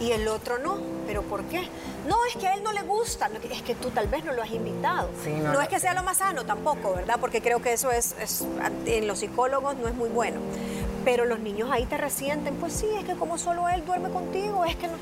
Y 0.00 0.10
el 0.10 0.26
otro 0.28 0.58
no. 0.58 0.78
¿Pero 1.06 1.22
por 1.22 1.44
qué? 1.44 1.60
No, 2.08 2.16
es 2.26 2.34
que 2.36 2.48
a 2.48 2.54
él 2.54 2.62
no 2.64 2.72
le 2.72 2.82
gusta. 2.82 3.30
Es 3.50 3.62
que 3.62 3.74
tú 3.74 3.90
tal 3.90 4.08
vez 4.08 4.24
no 4.24 4.32
lo 4.32 4.42
has 4.42 4.50
invitado. 4.50 5.08
Sí, 5.22 5.30
no, 5.30 5.44
no, 5.44 5.52
no, 5.54 5.60
es 5.60 5.68
que 5.68 5.78
sea 5.78 5.94
lo 5.94 6.02
más 6.02 6.16
sano 6.18 6.44
tampoco, 6.44 6.94
¿verdad? 6.94 7.18
Porque 7.20 7.40
creo 7.42 7.60
que 7.62 7.72
eso 7.74 7.90
es, 7.92 8.14
es- 8.20 8.44
en 8.86 9.06
los 9.06 9.18
psicólogos 9.20 9.76
no 9.76 9.86
es 9.86 9.94
muy 9.94 10.08
bueno. 10.08 10.40
Pero 11.04 11.26
los 11.26 11.38
niños 11.38 11.68
ahí 11.70 11.84
te 11.84 11.96
resienten. 11.98 12.56
Pues 12.56 12.72
sí, 12.72 12.86
es 12.98 13.04
que 13.04 13.14
como 13.14 13.36
solo 13.38 13.68
él 13.68 13.84
duerme 13.84 14.08
contigo, 14.10 14.64
es 14.64 14.74
que 14.76 14.88
no. 14.88 14.94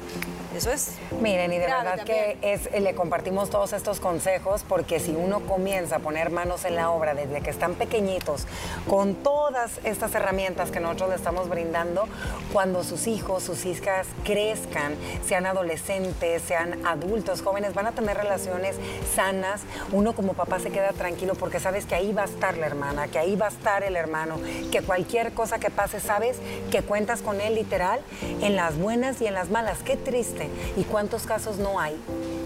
Eso 0.54 0.70
es 0.70 0.92
Miren, 1.20 1.52
y 1.52 1.58
de 1.58 1.66
verdad 1.66 2.02
que 2.04 2.36
es, 2.42 2.70
le 2.72 2.94
compartimos 2.94 3.48
todos 3.48 3.72
estos 3.72 4.00
consejos 4.00 4.64
porque 4.68 4.98
si 4.98 5.12
uno 5.12 5.40
comienza 5.40 5.96
a 5.96 5.98
poner 6.00 6.30
manos 6.30 6.64
en 6.64 6.76
la 6.76 6.90
obra 6.90 7.14
desde 7.14 7.40
que 7.40 7.50
están 7.50 7.74
pequeñitos, 7.74 8.46
con 8.88 9.14
todas 9.14 9.80
estas 9.84 10.14
herramientas 10.14 10.70
que 10.70 10.80
nosotros 10.80 11.10
le 11.10 11.16
estamos 11.16 11.48
brindando, 11.48 12.06
cuando 12.52 12.82
sus 12.82 13.06
hijos, 13.06 13.44
sus 13.44 13.64
hijas 13.66 14.06
crezcan, 14.24 14.94
sean 15.24 15.46
adolescentes, 15.46 16.42
sean 16.42 16.84
adultos, 16.86 17.42
jóvenes, 17.42 17.74
van 17.74 17.86
a 17.86 17.92
tener 17.92 18.16
relaciones 18.16 18.76
sanas, 19.14 19.62
uno 19.92 20.14
como 20.14 20.34
papá 20.34 20.58
se 20.58 20.70
queda 20.70 20.92
tranquilo 20.92 21.34
porque 21.34 21.60
sabes 21.60 21.86
que 21.86 21.94
ahí 21.94 22.12
va 22.12 22.22
a 22.22 22.26
estar 22.26 22.56
la 22.56 22.66
hermana, 22.66 23.08
que 23.08 23.18
ahí 23.18 23.36
va 23.36 23.46
a 23.46 23.50
estar 23.50 23.82
el 23.84 23.96
hermano, 23.96 24.38
que 24.70 24.82
cualquier 24.82 25.32
cosa 25.32 25.58
que 25.58 25.70
pase, 25.70 26.00
sabes 26.00 26.38
que 26.70 26.82
cuentas 26.82 27.22
con 27.22 27.40
él 27.40 27.54
literal 27.54 28.00
en 28.40 28.56
las 28.56 28.76
buenas 28.76 29.20
y 29.20 29.26
en 29.26 29.34
las 29.34 29.50
malas. 29.50 29.78
Qué 29.84 29.96
triste. 29.96 30.41
¿Y 30.76 30.84
cuántos 30.84 31.24
casos 31.24 31.58
no 31.58 31.80
hay? 31.80 31.96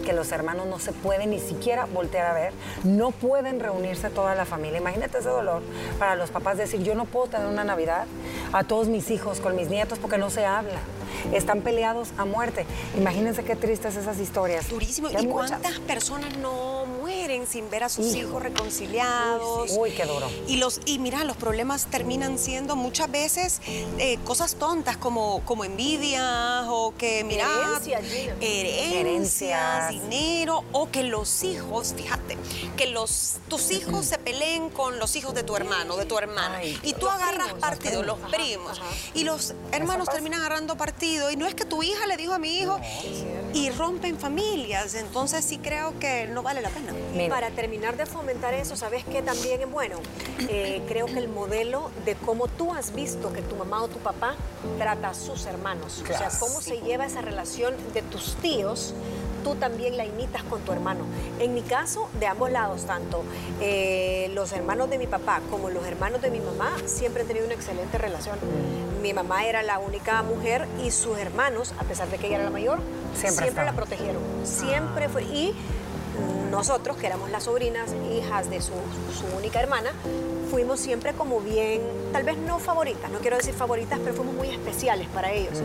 que 0.06 0.12
los 0.12 0.30
hermanos 0.30 0.66
no 0.68 0.78
se 0.78 0.92
pueden 0.92 1.30
ni 1.30 1.40
siquiera 1.40 1.84
voltear 1.86 2.26
a 2.26 2.32
ver, 2.32 2.52
no 2.84 3.10
pueden 3.10 3.58
reunirse 3.58 4.08
toda 4.08 4.36
la 4.36 4.44
familia. 4.44 4.78
Imagínate 4.78 5.18
ese 5.18 5.28
dolor 5.28 5.62
para 5.98 6.14
los 6.14 6.30
papás 6.30 6.56
decir, 6.56 6.80
yo 6.84 6.94
no 6.94 7.06
puedo 7.06 7.26
tener 7.26 7.48
una 7.48 7.64
Navidad 7.64 8.06
a 8.52 8.62
todos 8.62 8.86
mis 8.86 9.10
hijos 9.10 9.40
con 9.40 9.56
mis 9.56 9.68
nietos 9.68 9.98
porque 9.98 10.16
no 10.16 10.30
se 10.30 10.46
habla. 10.46 10.78
Están 11.32 11.60
peleados 11.62 12.12
a 12.18 12.24
muerte. 12.24 12.66
Imagínense 12.96 13.42
qué 13.42 13.56
tristes 13.56 13.96
esas 13.96 14.20
historias. 14.20 14.68
Durísimo. 14.68 15.10
Y 15.10 15.16
hay 15.16 15.24
¿Y 15.24 15.26
muchas. 15.26 15.50
cuántas 15.50 15.80
personas 15.80 16.36
no 16.38 16.84
mueren 17.16 17.46
sin 17.46 17.70
ver 17.70 17.84
a 17.84 17.88
sus 17.88 18.06
Hijo. 18.14 18.28
hijos 18.28 18.42
reconciliados? 18.42 19.70
Uy, 19.76 19.90
qué 19.92 20.04
duro. 20.04 20.28
Y, 20.46 20.56
los, 20.56 20.80
y 20.84 20.98
mira, 20.98 21.24
los 21.24 21.36
problemas 21.36 21.86
terminan 21.86 22.38
siendo 22.38 22.76
muchas 22.76 23.10
veces 23.10 23.60
eh, 23.66 24.18
cosas 24.24 24.56
tontas 24.56 24.96
como, 24.96 25.42
como 25.44 25.64
envidia 25.64 26.64
o 26.68 26.94
que, 26.96 27.24
mira, 27.24 27.46
Herencias, 27.46 28.02
Gina. 28.04 28.34
herencias, 28.40 28.92
Herencias. 28.94 29.90
dinero 29.90 30.64
o 30.72 30.90
que 30.90 31.02
los 31.02 31.42
hijos, 31.42 31.94
fíjate, 31.96 32.36
que 32.76 32.86
los, 32.86 33.36
tus 33.48 33.70
hijos 33.70 34.06
se 34.06 34.18
peleen 34.18 34.70
con 34.70 34.98
los 34.98 35.16
hijos 35.16 35.34
de 35.34 35.42
tu 35.42 35.56
hermano, 35.56 35.96
de 35.96 36.04
tu 36.04 36.18
hermana. 36.18 36.58
Ay, 36.58 36.78
y 36.82 36.92
tú 36.92 37.08
agarras 37.08 37.46
primos, 37.48 37.60
partido, 37.60 38.02
los 38.02 38.20
los 38.20 38.30
primos. 38.30 38.80
Y 39.14 39.24
los 39.24 39.54
hermanos 39.72 40.08
terminan 40.08 40.40
agarrando 40.40 40.76
partido. 40.76 41.30
Y 41.30 41.36
no 41.36 41.46
es 41.46 41.54
que 41.54 41.64
tu 41.64 41.82
hija 41.82 42.06
le 42.06 42.16
dijo 42.16 42.32
a 42.32 42.38
mi 42.38 42.58
hijo 42.58 42.78
y 43.54 43.70
rompen 43.70 44.18
familias. 44.18 44.94
Entonces 44.94 45.44
sí 45.44 45.58
creo 45.58 45.98
que 45.98 46.26
no 46.26 46.42
vale 46.42 46.60
la 46.60 46.70
pena. 46.70 46.92
Mira. 47.14 47.34
Para 47.34 47.50
terminar 47.50 47.96
de 47.96 48.06
fomentar 48.06 48.54
eso, 48.54 48.76
¿sabes 48.76 49.04
qué 49.04 49.22
también 49.22 49.60
es 49.60 49.70
bueno? 49.70 49.96
Eh, 50.48 50.82
creo 50.88 51.06
que 51.06 51.18
el 51.18 51.28
modelo 51.28 51.90
de 52.04 52.14
cómo 52.14 52.46
tú 52.48 52.72
has 52.74 52.94
visto 52.94 53.32
que 53.32 53.42
tu 53.42 53.56
mamá 53.56 53.82
o 53.82 53.88
tu 53.88 53.98
papá 53.98 54.34
trata 54.78 55.10
a 55.10 55.14
sus 55.14 55.46
hermanos. 55.46 56.02
O 56.02 56.06
sea, 56.06 56.16
Claro. 56.18 56.34
cómo 56.40 56.60
se 56.60 56.80
lleva 56.82 57.06
esa 57.06 57.20
relación 57.22 57.74
de 57.94 58.02
tus 58.02 58.34
tíos. 58.36 58.94
tú 59.44 59.54
también 59.54 59.96
la 59.96 60.04
imitas 60.04 60.42
con 60.42 60.60
tu 60.62 60.72
hermano. 60.72 61.04
En 61.38 61.54
mi 61.54 61.62
caso, 61.62 62.08
de 62.18 62.26
ambos 62.26 62.50
lados, 62.50 62.84
tanto 62.84 63.22
eh, 63.60 64.28
los 64.34 64.50
hermanos 64.50 64.90
de 64.90 64.98
mi 64.98 65.06
papá 65.06 65.40
como 65.52 65.70
los 65.70 65.86
hermanos 65.86 66.20
de 66.20 66.30
mi 66.32 66.40
mamá, 66.40 66.72
siempre 66.86 67.22
han 67.22 67.28
tenido 67.28 67.46
una 67.46 67.54
excelente 67.54 67.96
relación. 67.96 68.36
Mi 69.02 69.12
mamá 69.12 69.46
era 69.46 69.62
la 69.62 69.78
única 69.78 70.20
mujer 70.24 70.66
y 70.84 70.90
sus 70.90 71.16
hermanos, 71.18 71.74
a 71.78 71.84
pesar 71.84 72.08
de 72.10 72.18
que 72.18 72.26
ella 72.26 72.36
era 72.36 72.44
la 72.46 72.50
mayor, 72.50 72.80
siempre, 73.14 73.52
la 73.64 73.72
protegieron. 73.72 74.20
Siempre 74.42 75.08
fue. 75.08 75.22
Y 75.22 75.54
nosotros, 76.56 76.96
que 76.96 77.06
éramos 77.06 77.30
las 77.30 77.44
sobrinas, 77.44 77.90
hijas 78.10 78.48
de 78.48 78.62
su, 78.62 78.72
única 79.36 79.60
hermana, 79.60 79.90
fuimos 80.50 80.80
siempre 80.80 81.12
como 81.12 81.40
bien, 81.40 81.82
tal 82.14 82.22
vez 82.22 82.38
no 82.38 82.58
favoritas, 82.58 83.10
no 83.10 83.18
quiero 83.18 83.36
decir 83.36 83.52
favoritas, 83.52 83.98
pero 84.02 84.14
fuimos 84.14 84.34
muy 84.34 84.48
especiales 84.48 85.06
para 85.08 85.32
ellos. 85.32 85.58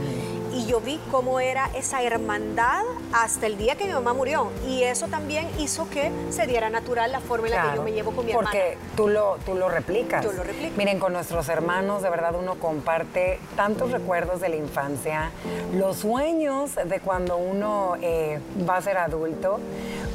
Y 0.54 0.66
yo 0.66 0.82
vi 0.82 1.00
cómo 1.10 1.40
era 1.40 1.70
esa 1.74 2.04
hermandad 2.04 2.82
hasta 3.14 3.48
el 3.48 3.58
día 3.58 3.76
que 3.76 3.86
mi 3.86 3.94
mamá 3.94 4.14
murió. 4.14 4.50
Y 4.68 4.84
eso 4.84 5.08
también 5.08 5.48
hizo 5.60 5.90
que 5.90 6.12
se 6.30 6.46
diera 6.46 6.70
natural 6.70 7.10
la 7.10 7.22
forma 7.22 7.48
en 7.48 7.54
la 7.54 7.70
que 7.70 7.78
yo 7.78 7.84
me 7.84 7.94
llevo 7.94 8.12
con 8.12 8.26
mi 8.26 8.32
hermana. 8.32 8.50
Porque 8.52 8.78
tú 8.98 9.08
lo, 9.08 9.38
tú 9.46 9.56
lo 9.56 9.70
replicas. 9.70 10.26
Tú 10.26 10.34
lo 10.34 10.44
replicas. 10.44 10.78
Miren, 10.78 11.00
con 11.00 11.14
nuestros 11.14 11.48
hermanos, 11.48 12.02
de 12.02 12.10
verdad 12.10 12.36
uno 12.36 12.56
comparte 12.56 13.40
tantos 13.56 13.92
recuerdos 13.92 14.42
de 14.42 14.50
la 14.50 14.58
infancia, 14.58 15.32
los 15.74 16.00
sueños 16.00 16.76
de 16.76 17.00
cuando 17.00 17.38
uno 17.38 17.96
eh, 18.02 18.42
va 18.68 18.76
a 18.76 18.82
ser 18.82 18.98
adulto 18.98 19.62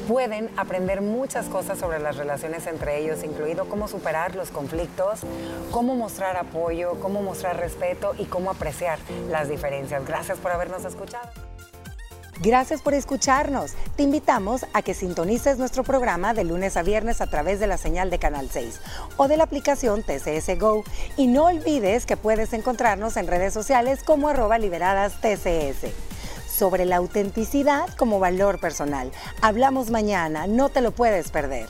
pueden 0.07 0.51
aprender 0.57 1.01
muchas 1.01 1.47
cosas 1.47 1.79
sobre 1.79 1.99
las 1.99 2.17
relaciones 2.17 2.67
entre 2.67 2.99
ellos, 2.99 3.25
incluido 3.25 3.69
cómo 3.69 3.89
superar 3.89 4.35
los 4.37 4.51
conflictos, 4.51 5.21
cómo 5.71 5.95
mostrar 5.95 6.37
apoyo, 6.37 6.99
cómo 7.01 7.23
mostrar 7.23 7.59
respeto 7.59 8.15
y 8.19 8.25
cómo 8.25 8.51
apreciar 8.51 8.99
las 9.31 9.49
diferencias. 9.49 10.07
Gracias 10.07 10.39
por 10.39 10.53
habernos 10.53 10.85
escuchado. 10.85 11.29
Gracias 12.41 12.83
por 12.83 12.93
escucharnos. 12.93 13.73
Te 13.97 14.03
invitamos 14.03 14.67
a 14.75 14.83
que 14.83 14.93
sintonices 14.93 15.57
nuestro 15.57 15.85
programa 15.85 16.35
de 16.35 16.45
lunes 16.45 16.77
a 16.77 16.83
viernes 16.83 17.23
a 17.23 17.29
través 17.29 17.61
de 17.61 17.67
la 17.67 17.79
señal 17.79 18.11
de 18.11 18.19
Canal 18.19 18.51
6 18.51 18.79
o 19.17 19.27
de 19.27 19.39
la 19.39 19.45
aplicación 19.45 20.03
TCS 20.03 20.59
Go. 20.59 20.85
Y 21.17 21.29
no 21.29 21.47
olvides 21.47 22.05
que 22.05 22.19
puedes 22.19 22.53
encontrarnos 22.53 23.17
en 23.17 23.27
redes 23.27 23.55
sociales 23.55 24.03
como 24.05 24.29
arroba 24.29 24.59
liberadas 24.59 25.15
TCS 25.23 26.16
sobre 26.57 26.87
la 26.87 26.97
autenticidad 26.97 27.89
como 27.97 28.19
valor 28.19 28.59
personal. 28.59 29.11
Hablamos 29.43 29.91
mañana, 29.91 30.47
no 30.47 30.69
te 30.69 30.81
lo 30.81 30.93
puedes 30.93 31.31
perder. 31.31 31.69